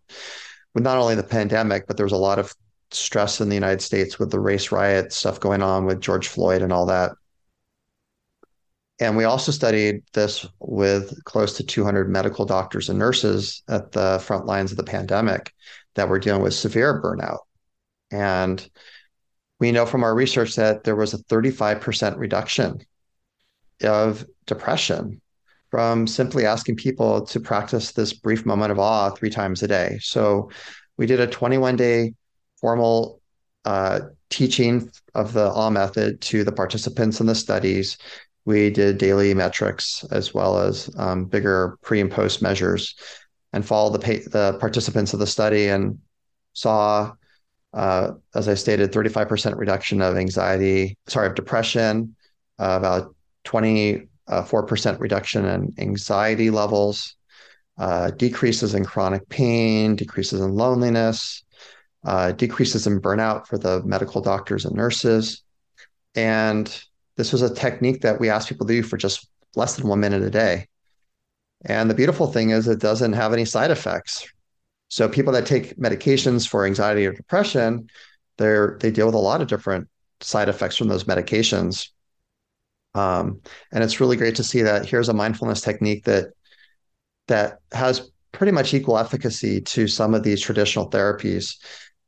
[0.73, 2.53] with not only the pandemic, but there was a lot of
[2.91, 6.61] stress in the United States with the race riot stuff going on with George Floyd
[6.61, 7.11] and all that.
[9.01, 14.19] And we also studied this with close to 200 medical doctors and nurses at the
[14.23, 15.53] front lines of the pandemic
[15.95, 17.39] that were dealing with severe burnout.
[18.11, 18.65] And
[19.59, 22.79] we know from our research that there was a 35% reduction
[23.83, 25.21] of depression
[25.71, 29.97] from simply asking people to practice this brief moment of awe three times a day.
[30.01, 30.49] So
[30.97, 32.13] we did a 21 day
[32.59, 33.21] formal
[33.65, 37.97] uh, teaching of the awe method to the participants in the studies.
[38.45, 42.95] We did daily metrics as well as um, bigger pre and post measures
[43.53, 45.99] and followed the, pa- the participants of the study and
[46.53, 47.13] saw
[47.75, 52.15] uh, as I stated, 35% reduction of anxiety, sorry, of depression,
[52.57, 53.13] uh, about
[53.43, 57.15] 20 a 4% reduction in anxiety levels,
[57.77, 61.43] uh, decreases in chronic pain, decreases in loneliness,
[62.05, 65.43] uh, decreases in burnout for the medical doctors and nurses.
[66.15, 66.65] And
[67.17, 69.99] this was a technique that we asked people to do for just less than one
[69.99, 70.67] minute a day.
[71.65, 74.27] And the beautiful thing is, it doesn't have any side effects.
[74.95, 77.89] So people that take medications for anxiety or depression,
[78.37, 79.89] they're they deal with a lot of different
[80.21, 81.89] side effects from those medications.
[82.93, 83.41] Um,
[83.73, 86.27] and it's really great to see that here's a mindfulness technique that
[87.27, 91.57] that has pretty much equal efficacy to some of these traditional therapies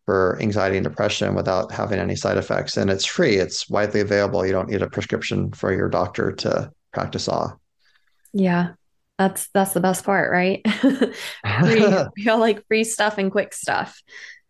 [0.06, 2.78] for anxiety and depression without having any side effects.
[2.78, 4.46] And it's free, it's widely available.
[4.46, 7.54] You don't need a prescription for your doctor to practice awe.
[8.32, 8.76] Yeah.
[9.18, 10.62] That's that's the best part, right?
[10.82, 14.02] free, we all like free stuff and quick stuff.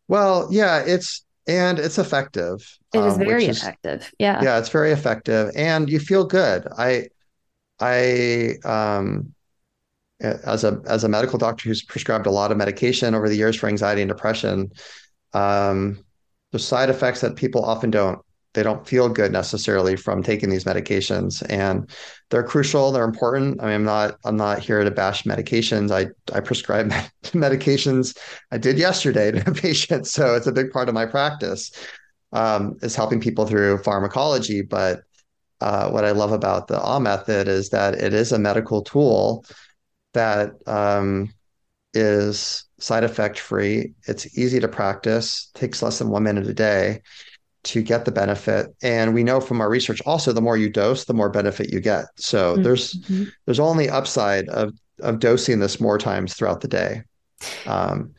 [0.07, 2.77] Well, yeah, it's and it's effective.
[2.93, 4.11] It is um, very effective.
[4.19, 4.43] yeah.
[4.43, 6.67] Yeah, it's very effective and you feel good.
[6.77, 7.07] I
[7.79, 9.33] I um
[10.19, 13.55] as a as a medical doctor who's prescribed a lot of medication over the years
[13.55, 14.71] for anxiety and depression,
[15.33, 16.03] um,
[16.51, 18.19] the side effects that people often don't
[18.57, 21.87] they don't feel good necessarily from taking these medications and
[22.31, 23.61] they're crucial they're important.
[23.61, 25.91] I mean i'm not i'm not here to bash medications.
[25.91, 26.89] I i prescribe
[27.25, 28.17] medications.
[28.51, 31.69] I did yesterday to a patient so it's a big part of my practice
[32.33, 34.63] um, is helping people through pharmacology.
[34.63, 35.01] But
[35.61, 39.45] uh, what i love about the awe method is that it is a medical tool
[40.13, 41.31] that um,
[41.93, 43.93] is side effect free.
[44.07, 47.01] It's easy to practice, takes less than one minute a day
[47.67, 48.73] to get the benefit.
[48.81, 51.81] And we know from our research also the more you dose, the more benefit you
[51.81, 52.05] get.
[52.15, 52.63] So mm-hmm.
[52.63, 52.97] there's
[53.45, 57.03] there's only upside of of dosing this more times throughout the day.
[57.65, 58.13] Um,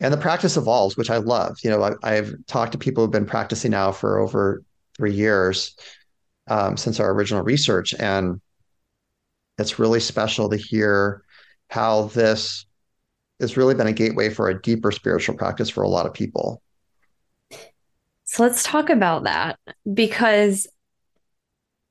[0.00, 1.58] and the practice evolves, which I love.
[1.62, 4.62] You know, I, have talked to people who've been practicing now for over
[4.96, 5.74] three years
[6.48, 8.40] um, since our original research, and
[9.58, 11.22] it's really special to hear
[11.70, 12.66] how this
[13.40, 16.62] has really been a gateway for a deeper spiritual practice for a lot of people.
[18.26, 19.58] So let's talk about that
[19.92, 20.66] because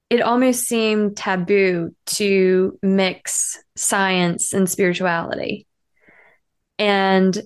[0.09, 5.65] it almost seemed taboo to mix science and spirituality.
[6.77, 7.37] And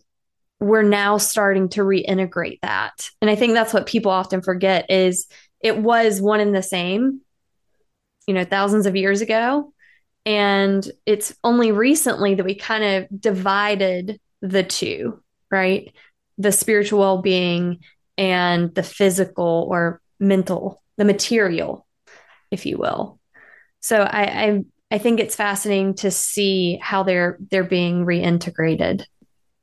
[0.59, 3.09] we're now starting to reintegrate that.
[3.21, 5.27] And I think that's what people often forget is
[5.61, 7.21] it was one and the same,
[8.27, 9.71] you know, thousands of years ago.
[10.25, 15.93] And it's only recently that we kind of divided the two, right?
[16.39, 17.79] The spiritual well being
[18.19, 21.87] and the physical or mental, the material,
[22.51, 23.17] if you will.
[23.79, 29.05] So I, I, I think it's fascinating to see how they're they're being reintegrated.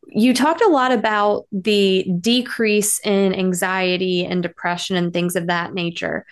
[0.09, 5.75] You talked a lot about the decrease in anxiety and depression and things of that
[5.75, 6.25] nature.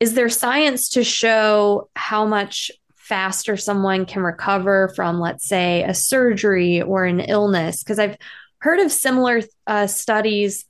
[0.00, 2.70] Is there science to show how much
[3.06, 7.84] faster someone can recover from, let's say, a surgery or an illness.
[7.84, 8.16] Because I've
[8.58, 10.64] heard of similar uh, studies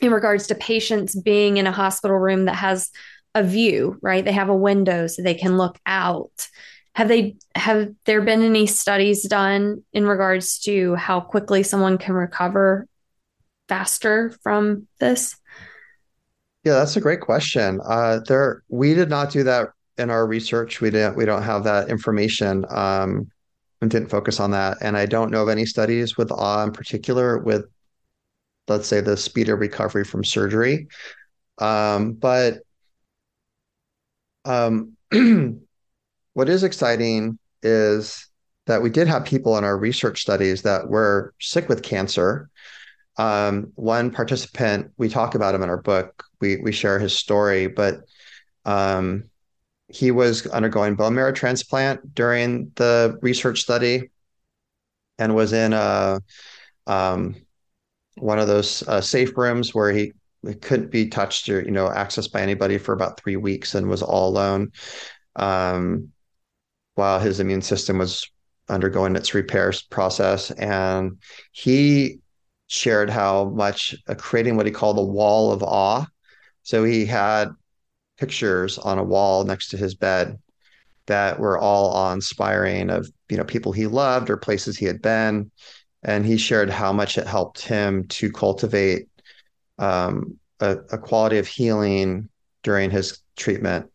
[0.00, 2.90] in regards to patients being in a hospital room that has
[3.34, 4.24] a view, right?
[4.24, 6.48] They have a window so they can look out.
[6.94, 12.14] Have they have there been any studies done in regards to how quickly someone can
[12.14, 12.86] recover
[13.68, 15.36] faster from this?
[16.64, 17.80] Yeah, that's a great question.
[17.84, 19.68] Uh, there, we did not do that
[19.98, 23.30] in our research, we didn't we don't have that information um,
[23.80, 24.78] and didn't focus on that.
[24.80, 27.66] And I don't know of any studies with awe in particular with,
[28.68, 30.88] let's say, the speed of recovery from surgery.
[31.58, 32.58] Um, but
[34.44, 34.96] um,
[36.32, 38.28] what is exciting is
[38.66, 42.50] that we did have people in our research studies that were sick with cancer.
[43.16, 46.24] Um, one participant, we talk about him in our book.
[46.40, 48.00] We we share his story, but
[48.64, 49.30] um,
[49.88, 54.10] he was undergoing bone marrow transplant during the research study
[55.18, 56.20] and was in a
[56.86, 57.36] um,
[58.16, 60.12] one of those uh, safe rooms where he,
[60.60, 64.00] couldn't be touched or you know accessed by anybody for about three weeks and was
[64.00, 64.70] all alone
[65.34, 66.08] um,
[66.94, 68.30] while his immune system was
[68.68, 70.50] undergoing its repair process.
[70.52, 71.18] And
[71.52, 72.20] he
[72.68, 76.06] shared how much uh, creating what he called a wall of awe.
[76.62, 77.50] So he had
[78.18, 80.38] pictures on a wall next to his bed
[81.06, 85.50] that were all awe-inspiring of you know people he loved or places he had been
[86.02, 89.08] and he shared how much it helped him to cultivate
[89.78, 92.28] um, a, a, quality of healing
[92.62, 93.90] during his treatment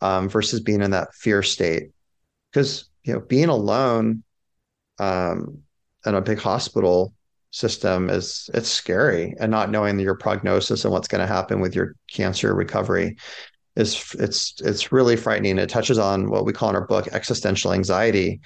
[0.00, 1.90] um, versus being in that fear state
[2.50, 4.22] because you know being alone
[4.98, 5.58] um,
[6.06, 7.12] in a big hospital
[7.50, 11.74] system is it's scary and not knowing your prognosis and what's going to happen with
[11.74, 13.16] your cancer recovery
[13.76, 15.58] is it's it's really frightening.
[15.58, 18.40] It touches on what we call in our book existential anxiety.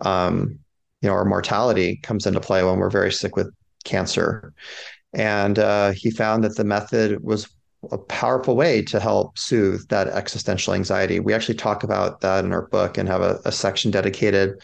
[0.00, 0.60] Um,
[1.00, 3.52] you know, our mortality comes into play when we're very sick with
[3.84, 4.52] cancer,
[5.12, 7.48] and uh, he found that the method was
[7.90, 11.18] a powerful way to help soothe that existential anxiety.
[11.18, 14.60] We actually talk about that in our book and have a, a section dedicated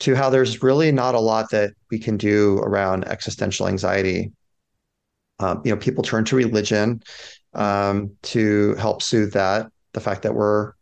[0.00, 4.32] to how there's really not a lot that we can do around existential anxiety.
[5.38, 7.02] Um, you know, people turn to religion
[7.54, 9.70] um, to help soothe that.
[9.92, 10.72] The fact that we're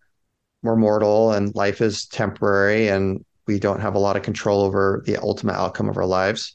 [0.63, 5.03] we're mortal and life is temporary and we don't have a lot of control over
[5.07, 6.55] the ultimate outcome of our lives.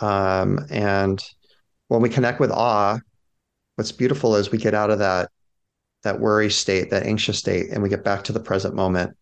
[0.00, 1.22] Um, and
[1.86, 2.98] when we connect with awe,
[3.76, 5.30] what's beautiful is we get out of that
[6.04, 9.16] that worry state, that anxious state, and we get back to the present moment.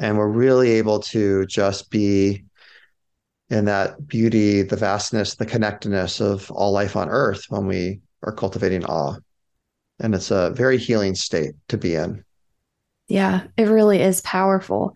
[0.00, 2.44] And we're really able to just be
[3.50, 8.32] in that beauty, the vastness, the connectedness of all life on earth when we are
[8.32, 9.16] cultivating awe.
[10.00, 12.24] And it's a very healing state to be in.
[13.08, 14.94] Yeah, it really is powerful.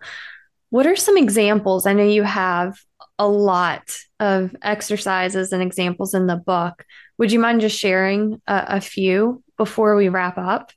[0.73, 1.85] What are some examples?
[1.85, 2.79] I know you have
[3.19, 6.83] a lot of exercises and examples in the book.
[7.19, 10.71] Would you mind just sharing a, a few before we wrap up?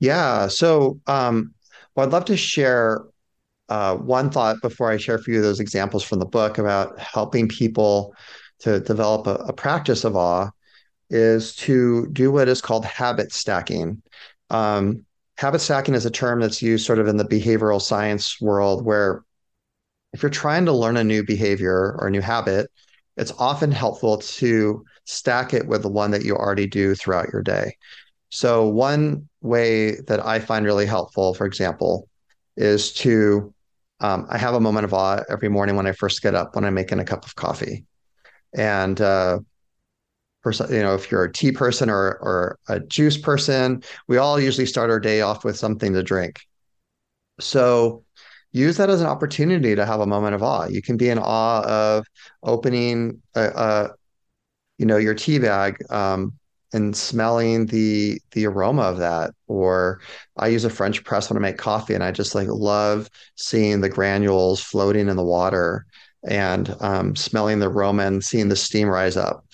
[0.00, 0.48] Yeah.
[0.48, 1.52] So, um,
[1.94, 3.04] well, I'd love to share
[3.68, 6.98] uh, one thought before I share a few of those examples from the book about
[6.98, 8.14] helping people
[8.60, 10.48] to develop a, a practice of awe
[11.10, 14.00] is to do what is called habit stacking.
[14.48, 15.04] Um,
[15.38, 19.22] habit stacking is a term that's used sort of in the behavioral science world where
[20.12, 22.70] if you're trying to learn a new behavior or a new habit,
[23.16, 27.42] it's often helpful to stack it with the one that you already do throughout your
[27.42, 27.76] day.
[28.30, 32.08] So, one way that I find really helpful, for example,
[32.56, 33.54] is to
[34.00, 36.64] um, I have a moment of awe every morning when I first get up when
[36.64, 37.84] I'm making a cup of coffee.
[38.54, 39.40] And uh,
[40.52, 44.66] you know, if you're a tea person or or a juice person, we all usually
[44.66, 46.40] start our day off with something to drink.
[47.40, 48.04] So
[48.52, 50.66] use that as an opportunity to have a moment of awe.
[50.66, 52.06] You can be in awe of
[52.42, 53.90] opening a, a
[54.78, 56.32] you know, your tea bag um,
[56.72, 59.32] and smelling the the aroma of that.
[59.46, 60.00] Or
[60.36, 63.80] I use a French press when I make coffee, and I just like love seeing
[63.80, 65.86] the granules floating in the water
[66.28, 69.44] and um, smelling the aroma and seeing the steam rise up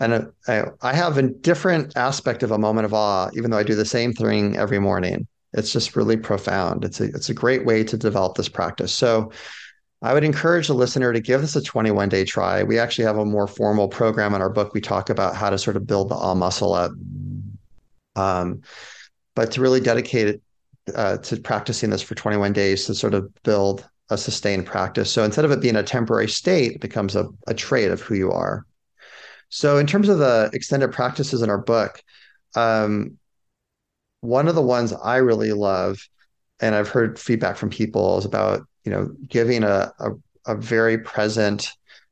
[0.00, 3.62] and I, I have a different aspect of a moment of awe, even though I
[3.62, 5.26] do the same thing every morning.
[5.52, 6.84] It's just really profound.
[6.84, 8.92] It's a it's a great way to develop this practice.
[8.92, 9.30] So
[10.02, 12.62] I would encourage the listener to give this a 21 day try.
[12.62, 14.74] We actually have a more formal program in our book.
[14.74, 16.92] We talk about how to sort of build the awe muscle up.
[18.16, 18.62] Um,
[19.34, 20.42] but to really dedicate it
[20.94, 25.10] uh, to practicing this for 21 days to sort of build a sustained practice.
[25.10, 28.14] So instead of it being a temporary state, it becomes a, a trait of who
[28.14, 28.66] you are.
[29.54, 32.02] So, in terms of the extended practices in our book,
[32.56, 33.18] um,
[34.20, 36.00] one of the ones I really love,
[36.58, 40.10] and I've heard feedback from people, is about you know giving a a,
[40.48, 41.68] a very present,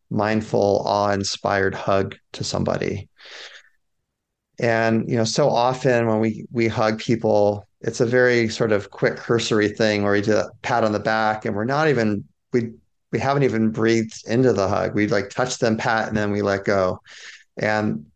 [0.09, 3.09] mindful, awe-inspired hug to somebody.
[4.61, 8.93] And you know, so often when we we hug people, it's a very sort of
[8.93, 12.23] quick cursory thing where we do a pat on the back, and we're not even
[12.53, 12.71] we
[13.13, 14.95] we haven't even breathed into the hug.
[14.95, 17.01] We like touch them, pat, and then we let go.
[17.59, 18.07] And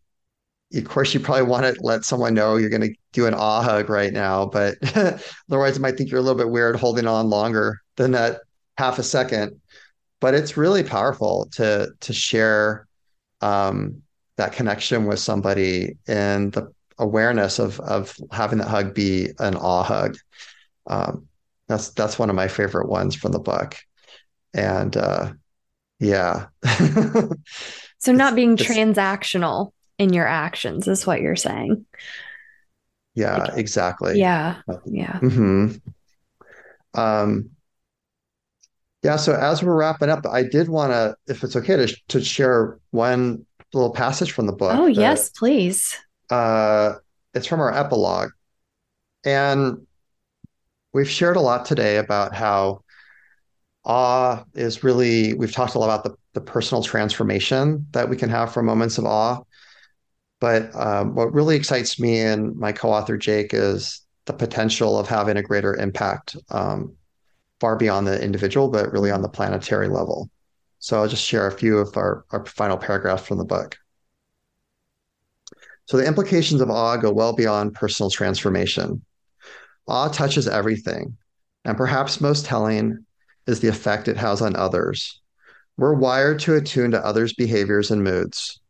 [0.75, 3.63] of course, you probably want to let someone know you're going to do an awe
[3.63, 4.77] hug right now, but
[5.49, 8.41] otherwise, it might think you're a little bit weird holding on longer than that
[8.79, 9.61] half a second.
[10.21, 12.87] But it's really powerful to to share
[13.43, 14.03] um,
[14.37, 19.83] that connection with somebody and the awareness of of having that hug be an awe
[19.83, 20.17] hug.
[20.87, 21.29] Um,
[21.69, 23.77] that's that's one of my favorite ones from the book,
[24.57, 25.33] and uh,
[26.01, 26.47] yeah.
[27.99, 31.87] So not being transactional in your actions is what you're saying.
[33.15, 34.19] Yeah, like, exactly.
[34.19, 34.61] Yeah.
[34.85, 35.19] Yeah.
[35.21, 35.77] Mm-hmm.
[36.95, 37.51] Um,
[39.03, 39.17] yeah.
[39.17, 42.79] So as we're wrapping up, I did want to, if it's okay, to to share
[42.91, 44.77] one little passage from the book.
[44.79, 45.97] Oh that, yes, please.
[46.31, 46.95] Uh,
[47.35, 48.31] it's from our epilogue,
[49.25, 49.87] and
[50.93, 52.83] we've shared a lot today about how
[53.87, 55.33] awe is really.
[55.35, 58.99] We've talked a lot about the the personal transformation that we can have from moments
[58.99, 59.41] of awe.
[60.39, 65.39] But um, what really excites me and my co-author Jake is the potential of having
[65.39, 66.95] a greater impact um,
[67.59, 70.29] far beyond the individual, but really on the planetary level.
[70.79, 73.79] So I'll just share a few of our, our final paragraphs from the book.
[75.87, 79.03] So the implications of awe go well beyond personal transformation.
[79.89, 81.17] Awe touches everything,
[81.65, 83.06] and perhaps most telling
[83.47, 85.21] is the effect it has on others,
[85.77, 88.61] we're wired to attune to others' behaviors and moods.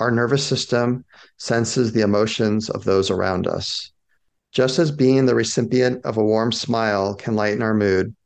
[0.00, 1.04] Our nervous system
[1.36, 3.92] senses the emotions of those around us.
[4.52, 8.16] Just as being the recipient of a warm smile can lighten our mood,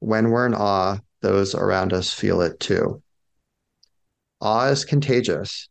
[0.00, 3.00] when we're in awe, those around us feel it too.
[4.40, 5.68] Awe is contagious.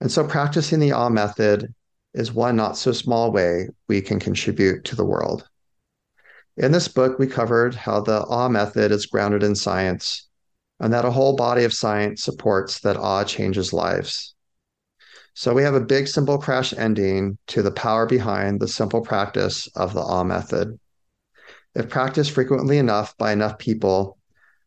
[0.00, 1.74] And so practicing the awe method
[2.14, 5.46] is one not so small way we can contribute to the world.
[6.58, 10.26] In this book, we covered how the awe method is grounded in science
[10.80, 14.34] and that a whole body of science supports that awe changes lives.
[15.34, 19.68] So we have a big simple crash ending to the power behind the simple practice
[19.76, 20.80] of the awe method.
[21.76, 24.18] If practiced frequently enough by enough people,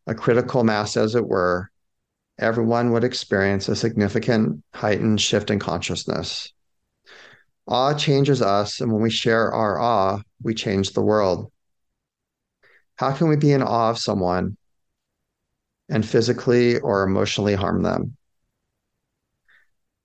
[0.06, 1.70] a critical mass as it were,
[2.38, 6.54] everyone would experience a significant heightened shift in consciousness.
[7.68, 11.51] Awe changes us, and when we share our awe, we change the world.
[13.02, 14.56] How can we be in awe of someone
[15.88, 18.16] and physically or emotionally harm them?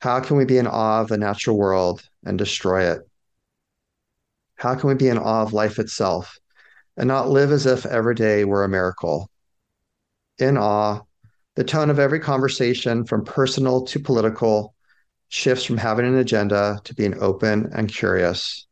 [0.01, 3.01] How can we be in awe of the natural world and destroy it?
[4.55, 6.39] How can we be in awe of life itself
[6.97, 9.29] and not live as if every day were a miracle?
[10.39, 11.01] In awe,
[11.53, 14.73] the tone of every conversation, from personal to political,
[15.27, 18.65] shifts from having an agenda to being open and curious.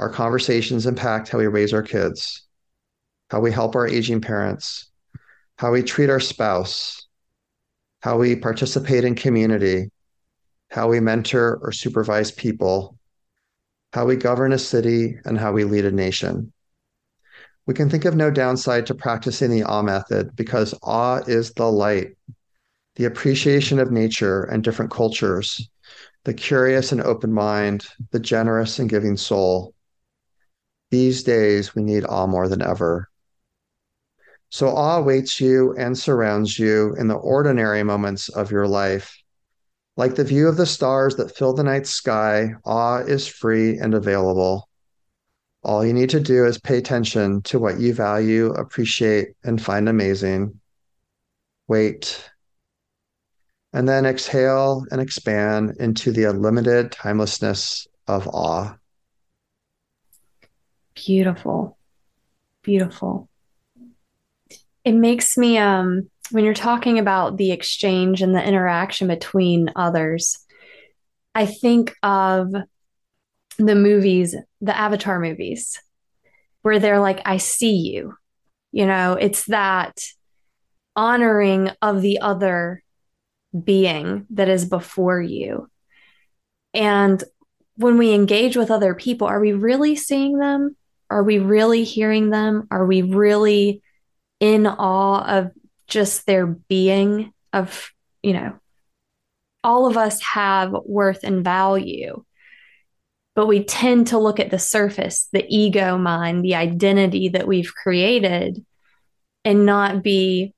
[0.00, 2.45] Our conversations impact how we raise our kids,
[3.30, 4.90] how we help our aging parents,
[5.58, 7.06] how we treat our spouse,
[8.00, 9.90] how we participate in community,
[10.70, 12.98] how we mentor or supervise people,
[13.92, 16.52] how we govern a city, and how we lead a nation.
[17.66, 21.70] We can think of no downside to practicing the awe method because awe is the
[21.70, 22.16] light,
[22.94, 25.68] the appreciation of nature and different cultures,
[26.24, 29.74] the curious and open mind, the generous and giving soul.
[30.90, 33.08] These days, we need awe more than ever.
[34.50, 39.16] So awe awaits you and surrounds you in the ordinary moments of your life.
[39.96, 43.94] Like the view of the stars that fill the night sky, awe is free and
[43.94, 44.68] available.
[45.62, 49.88] All you need to do is pay attention to what you value, appreciate, and find
[49.88, 50.60] amazing.
[51.66, 52.30] Wait.
[53.72, 58.76] And then exhale and expand into the unlimited timelessness of awe.
[60.94, 61.76] Beautiful.
[62.62, 63.28] Beautiful
[64.86, 70.38] it makes me um when you're talking about the exchange and the interaction between others
[71.34, 72.52] i think of
[73.58, 75.80] the movies the avatar movies
[76.62, 78.14] where they're like i see you.
[78.72, 80.00] You know it's that
[80.96, 82.82] honoring of the other
[83.64, 85.70] being that is before you.
[86.74, 87.22] And
[87.76, 90.76] when we engage with other people are we really seeing them?
[91.08, 92.66] Are we really hearing them?
[92.70, 93.82] Are we really
[94.40, 95.52] in awe of
[95.86, 97.90] just their being of
[98.22, 98.58] you know
[99.64, 102.24] all of us have worth and value.
[103.34, 107.74] But we tend to look at the surface the ego mind the identity that we've
[107.74, 108.64] created
[109.44, 110.54] and not be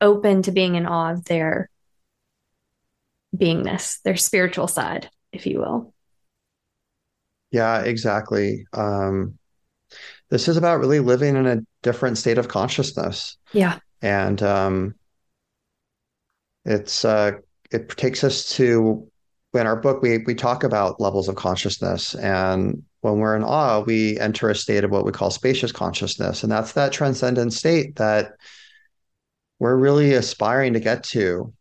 [0.00, 1.70] open to being in awe of their
[3.34, 5.92] beingness their spiritual side if you will.
[7.50, 8.66] Yeah exactly.
[8.72, 9.38] Um
[10.30, 13.36] this is about really living in a different state of consciousness.
[13.52, 13.78] Yeah.
[14.02, 14.94] And um,
[16.64, 17.32] it's uh,
[17.70, 19.08] it takes us to
[19.54, 23.80] in our book we we talk about levels of consciousness and when we're in awe
[23.80, 27.96] we enter a state of what we call spacious consciousness and that's that transcendent state
[27.96, 28.32] that
[29.58, 31.52] we're really aspiring to get to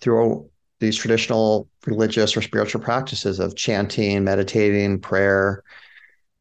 [0.00, 0.48] through
[0.78, 5.64] these traditional religious or spiritual practices of chanting meditating prayer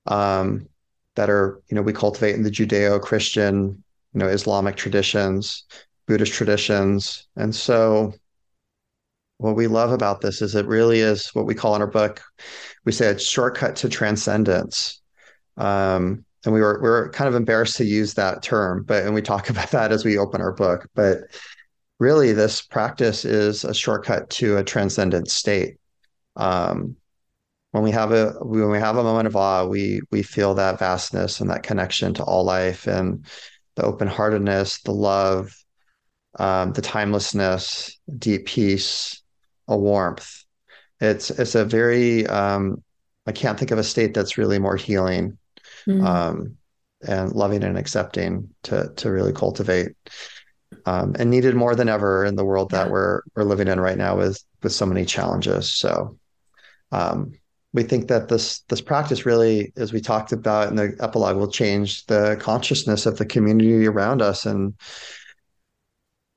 [0.05, 0.67] um,
[1.15, 3.83] that are you know we cultivate in the Judeo-Christian,
[4.13, 5.65] you know, Islamic traditions,
[6.07, 8.13] Buddhist traditions, and so
[9.41, 12.21] what we love about this is it really is what we call in our book.
[12.85, 15.01] We say it's shortcut to transcendence.
[15.57, 19.13] Um, and we were we were kind of embarrassed to use that term, but and
[19.13, 20.87] we talk about that as we open our book.
[20.93, 21.19] But
[21.99, 25.77] really, this practice is a shortcut to a transcendent state.
[26.35, 26.95] Um,
[27.71, 30.79] when we have a when we have a moment of awe, we we feel that
[30.79, 33.25] vastness and that connection to all life and
[33.75, 35.55] the open heartedness, the love,
[36.37, 39.21] um, the timelessness, deep peace,
[39.67, 40.43] a warmth.
[40.99, 42.83] It's it's a very um,
[43.25, 45.37] I can't think of a state that's really more healing
[45.87, 46.05] mm.
[46.05, 46.57] um,
[47.07, 49.93] and loving and accepting to to really cultivate.
[50.85, 53.97] Um, and needed more than ever in the world that we're we're living in right
[53.97, 55.71] now with with so many challenges.
[55.71, 56.17] So
[56.91, 57.33] um,
[57.73, 61.51] we think that this this practice really, as we talked about in the epilogue, will
[61.51, 64.73] change the consciousness of the community around us, and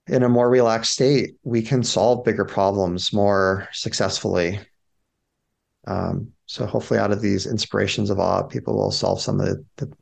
[0.06, 4.60] in a more relaxed state, we can solve bigger problems more successfully.
[5.86, 9.64] Um, So hopefully, out of these inspirations of awe, people will solve some of the,
[9.76, 9.96] the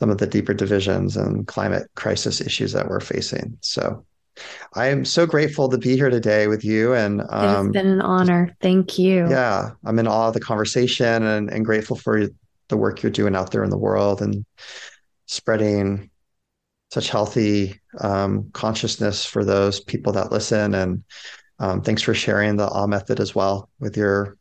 [0.00, 3.58] some of the deeper divisions and climate crisis issues that we're facing.
[3.60, 4.04] So
[4.74, 6.94] I am so grateful to be here today with you.
[6.94, 8.56] And um, it has um, been an honor.
[8.60, 9.28] Thank you.
[9.28, 12.28] Yeah, I'm in awe of the conversation and, and grateful for
[12.68, 14.44] the work you're doing out there in the world and
[15.26, 16.10] spreading
[16.90, 20.74] such healthy um, consciousness for those people that listen.
[20.74, 21.04] And
[21.58, 24.36] um, thanks for sharing the awe method as well with your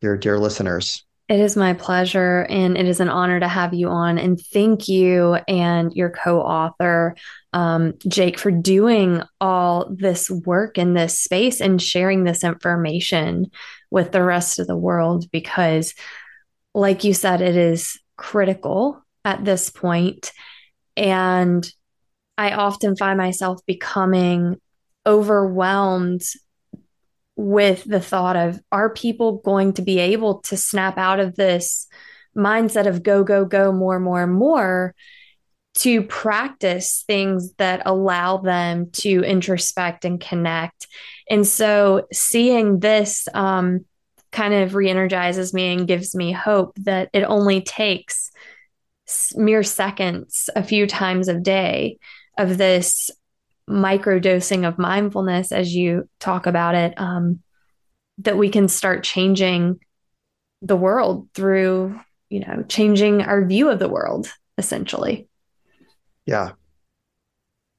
[0.00, 1.04] your dear listeners.
[1.28, 4.16] It is my pleasure, and it is an honor to have you on.
[4.16, 7.16] And thank you and your co author,
[7.52, 13.50] um, Jake, for doing all this work in this space and sharing this information
[13.90, 15.92] with the rest of the world because,
[16.74, 20.32] like you said, it is critical at this point.
[20.96, 21.70] And
[22.38, 24.56] I often find myself becoming
[25.04, 26.22] overwhelmed
[27.38, 31.86] with the thought of are people going to be able to snap out of this
[32.36, 34.92] mindset of go, go, go, more, more, more
[35.76, 40.88] to practice things that allow them to introspect and connect.
[41.30, 43.86] And so seeing this um,
[44.32, 48.32] kind of re energizes me and gives me hope that it only takes
[49.36, 51.98] mere seconds, a few times a day
[52.36, 53.10] of this
[53.68, 57.40] microdosing of mindfulness as you talk about it um,
[58.18, 59.78] that we can start changing
[60.62, 61.98] the world through
[62.28, 65.28] you know changing our view of the world essentially
[66.26, 66.52] yeah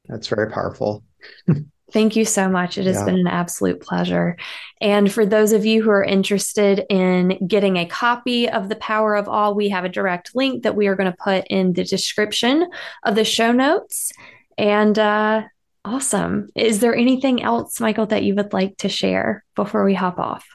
[0.07, 1.03] that's very powerful
[1.91, 2.77] Thank you so much.
[2.77, 3.05] It has yeah.
[3.05, 4.37] been an absolute pleasure.
[4.79, 9.15] And for those of you who are interested in getting a copy of The Power
[9.15, 11.83] of Awe, we have a direct link that we are going to put in the
[11.83, 12.69] description
[13.03, 14.11] of the show notes.
[14.57, 15.43] And uh,
[15.85, 16.49] Awesome.
[16.55, 20.45] Is there anything else, Michael, that you would like to share before we hop off?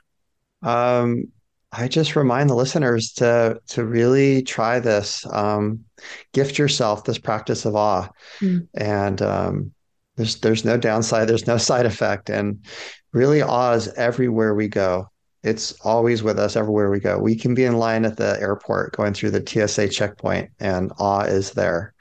[0.63, 1.33] Um,
[1.73, 5.27] I just remind the listeners to to really try this.
[5.31, 5.85] Um,
[6.33, 8.09] gift yourself this practice of awe,
[8.41, 8.67] mm.
[8.75, 9.73] and um,
[10.17, 11.29] there's there's no downside.
[11.29, 12.65] There's no side effect, and
[13.13, 15.09] really awe is everywhere we go.
[15.43, 17.19] It's always with us everywhere we go.
[17.19, 21.23] We can be in line at the airport going through the TSA checkpoint, and awe
[21.23, 21.95] is there.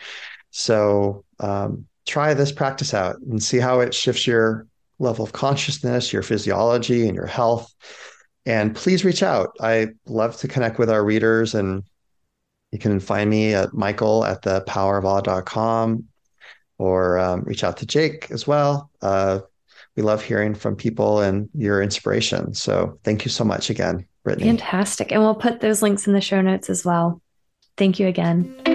[0.52, 4.68] So um, try this practice out and see how it shifts your
[5.00, 7.74] level of consciousness, your physiology, and your health.
[8.46, 9.56] And please reach out.
[9.62, 11.84] I love to connect with our readers, and
[12.72, 16.06] you can find me at Michael at the powerofawe.com
[16.78, 18.90] or um, reach out to Jake as well.
[19.02, 19.40] Uh,
[19.96, 22.54] we love hearing from people and your inspiration.
[22.54, 24.48] So thank you so much again, Brittany.
[24.48, 25.12] Fantastic.
[25.12, 27.22] And we'll put those links in the show notes as well.
[27.78, 28.73] Thank you again.